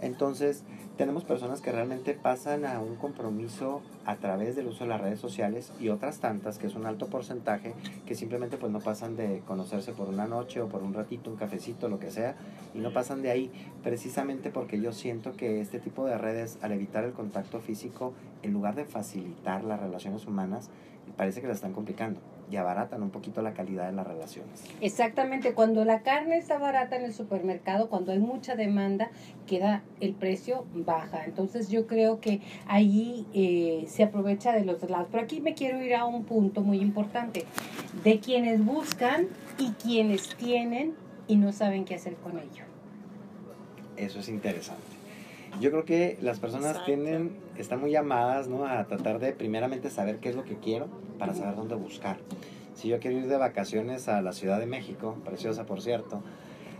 Entonces, 0.00 0.62
tenemos 0.96 1.24
personas 1.24 1.60
que 1.60 1.72
realmente 1.72 2.14
pasan 2.14 2.64
a 2.64 2.80
un 2.80 2.96
compromiso 2.96 3.82
a 4.06 4.16
través 4.16 4.56
del 4.56 4.68
uso 4.68 4.84
de 4.84 4.90
las 4.90 5.00
redes 5.00 5.20
sociales 5.20 5.72
y 5.78 5.90
otras 5.90 6.20
tantas, 6.20 6.58
que 6.58 6.66
es 6.66 6.74
un 6.74 6.86
alto 6.86 7.08
porcentaje, 7.08 7.74
que 8.06 8.14
simplemente 8.14 8.56
pues 8.56 8.72
no 8.72 8.80
pasan 8.80 9.16
de 9.16 9.42
conocerse 9.46 9.92
por 9.92 10.08
una 10.08 10.26
noche 10.26 10.60
o 10.60 10.68
por 10.68 10.82
un 10.82 10.94
ratito, 10.94 11.30
un 11.30 11.36
cafecito, 11.36 11.88
lo 11.88 11.98
que 11.98 12.10
sea, 12.10 12.34
y 12.74 12.78
no 12.78 12.92
pasan 12.92 13.22
de 13.22 13.30
ahí, 13.30 13.50
precisamente 13.82 14.50
porque 14.50 14.80
yo 14.80 14.92
siento 14.92 15.32
que 15.36 15.60
este 15.60 15.80
tipo 15.80 16.06
de 16.06 16.16
redes, 16.16 16.58
al 16.62 16.72
evitar 16.72 17.04
el 17.04 17.12
contacto 17.12 17.60
físico, 17.60 18.14
en 18.42 18.52
lugar 18.52 18.74
de 18.74 18.84
facilitar 18.84 19.64
las 19.64 19.80
relaciones 19.80 20.26
humanas, 20.26 20.70
parece 21.16 21.40
que 21.40 21.46
las 21.46 21.56
están 21.56 21.72
complicando 21.72 22.20
y 22.50 22.56
abaratan 22.56 23.02
un 23.02 23.10
poquito 23.10 23.42
la 23.42 23.52
calidad 23.54 23.86
de 23.86 23.92
las 23.92 24.06
relaciones. 24.06 24.64
Exactamente, 24.80 25.52
cuando 25.54 25.84
la 25.84 26.02
carne 26.02 26.38
está 26.38 26.58
barata 26.58 26.96
en 26.96 27.04
el 27.04 27.12
supermercado, 27.12 27.88
cuando 27.88 28.12
hay 28.12 28.18
mucha 28.18 28.54
demanda, 28.54 29.10
queda 29.46 29.82
el 30.00 30.14
precio 30.14 30.66
baja. 30.74 31.24
Entonces 31.24 31.68
yo 31.68 31.86
creo 31.86 32.20
que 32.20 32.40
ahí 32.66 33.26
eh, 33.34 33.84
se 33.88 34.04
aprovecha 34.04 34.52
de 34.52 34.64
los 34.64 34.82
lados. 34.88 35.08
Pero 35.10 35.24
aquí 35.24 35.40
me 35.40 35.54
quiero 35.54 35.82
ir 35.82 35.94
a 35.94 36.04
un 36.04 36.24
punto 36.24 36.62
muy 36.62 36.78
importante, 36.78 37.44
de 38.04 38.20
quienes 38.20 38.64
buscan 38.64 39.28
y 39.58 39.70
quienes 39.72 40.36
tienen 40.36 40.94
y 41.28 41.36
no 41.36 41.52
saben 41.52 41.84
qué 41.84 41.94
hacer 41.94 42.14
con 42.16 42.38
ello. 42.38 42.64
Eso 43.96 44.20
es 44.20 44.28
interesante. 44.28 44.95
Yo 45.60 45.70
creo 45.70 45.84
que 45.84 46.18
las 46.20 46.38
personas 46.38 46.84
tienen, 46.84 47.36
están 47.56 47.80
muy 47.80 47.90
llamadas 47.90 48.48
¿no? 48.48 48.66
a 48.66 48.84
tratar 48.84 49.18
de 49.18 49.32
primeramente 49.32 49.90
saber 49.90 50.18
qué 50.18 50.28
es 50.28 50.36
lo 50.36 50.44
que 50.44 50.56
quiero 50.56 50.86
para 51.18 51.34
saber 51.34 51.56
dónde 51.56 51.74
buscar. 51.74 52.18
Si 52.74 52.88
yo 52.88 53.00
quiero 53.00 53.16
ir 53.16 53.26
de 53.26 53.36
vacaciones 53.36 54.08
a 54.08 54.20
la 54.20 54.32
Ciudad 54.32 54.58
de 54.58 54.66
México, 54.66 55.16
preciosa 55.24 55.64
por 55.64 55.80
cierto, 55.80 56.22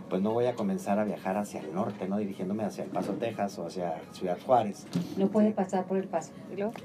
pues 0.09 0.21
no 0.21 0.31
voy 0.31 0.45
a 0.45 0.53
comenzar 0.53 0.99
a 0.99 1.03
viajar 1.03 1.37
hacia 1.37 1.59
el 1.59 1.73
norte, 1.73 2.07
¿no? 2.07 2.17
Dirigiéndome 2.17 2.63
hacia 2.63 2.83
El 2.83 2.91
Paso, 2.91 3.13
Texas 3.13 3.57
o 3.57 3.65
hacia 3.65 3.95
Ciudad 4.13 4.37
Juárez. 4.45 4.85
No 5.17 5.27
puede 5.27 5.51
pasar 5.51 5.85
por 5.85 5.97
El 5.97 6.07
Paso. 6.07 6.31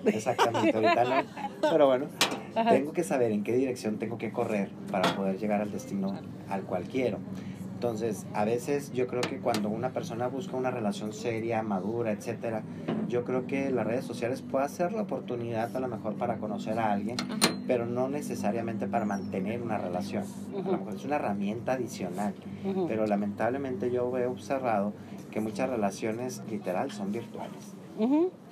Exactamente, 0.06 0.74
ahorita 0.74 1.04
no. 1.04 1.28
Pero 1.70 1.86
bueno, 1.86 2.06
tengo 2.54 2.92
que 2.92 3.04
saber 3.04 3.32
en 3.32 3.44
qué 3.44 3.52
dirección 3.52 3.98
tengo 3.98 4.16
que 4.16 4.32
correr 4.32 4.70
para 4.90 5.14
poder 5.14 5.38
llegar 5.38 5.60
al 5.60 5.70
destino 5.70 6.18
al 6.48 6.62
cual 6.62 6.84
quiero. 6.84 7.18
Entonces, 7.82 8.26
a 8.32 8.44
veces 8.44 8.92
yo 8.92 9.08
creo 9.08 9.22
que 9.22 9.40
cuando 9.40 9.68
una 9.68 9.90
persona 9.90 10.28
busca 10.28 10.56
una 10.56 10.70
relación 10.70 11.12
seria, 11.12 11.64
madura, 11.64 12.12
etcétera, 12.12 12.62
yo 13.08 13.24
creo 13.24 13.48
que 13.48 13.72
las 13.72 13.84
redes 13.84 14.04
sociales 14.04 14.40
puede 14.40 14.68
ser 14.68 14.92
la 14.92 15.02
oportunidad 15.02 15.74
a 15.74 15.80
lo 15.80 15.88
mejor 15.88 16.14
para 16.14 16.36
conocer 16.36 16.78
a 16.78 16.92
alguien, 16.92 17.16
pero 17.66 17.84
no 17.84 18.08
necesariamente 18.08 18.86
para 18.86 19.04
mantener 19.04 19.60
una 19.60 19.78
relación. 19.78 20.22
A 20.52 20.58
lo 20.58 20.78
mejor 20.78 20.94
es 20.94 21.04
una 21.04 21.16
herramienta 21.16 21.72
adicional, 21.72 22.34
pero 22.86 23.04
lamentablemente 23.04 23.90
yo 23.90 24.16
he 24.16 24.26
observado 24.26 24.92
que 25.32 25.40
muchas 25.40 25.68
relaciones 25.68 26.40
literal 26.48 26.92
son 26.92 27.10
virtuales. 27.10 27.74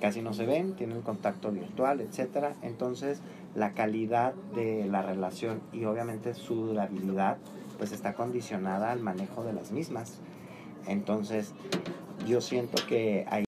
Casi 0.01 0.21
no 0.21 0.33
se 0.33 0.45
ven, 0.45 0.73
tienen 0.75 1.01
contacto 1.03 1.53
virtual, 1.53 2.01
etcétera. 2.01 2.55
Entonces, 2.63 3.21
la 3.55 3.71
calidad 3.71 4.33
de 4.53 4.87
la 4.87 5.01
relación 5.01 5.61
y 5.71 5.85
obviamente 5.85 6.33
su 6.33 6.55
durabilidad 6.55 7.37
pues 7.81 7.93
está 7.93 8.13
condicionada 8.13 8.91
al 8.91 8.99
manejo 8.99 9.43
de 9.43 9.53
las 9.53 9.71
mismas. 9.71 10.19
Entonces, 10.85 11.51
yo 12.27 12.39
siento 12.39 12.79
que 12.87 13.25
hay 13.27 13.43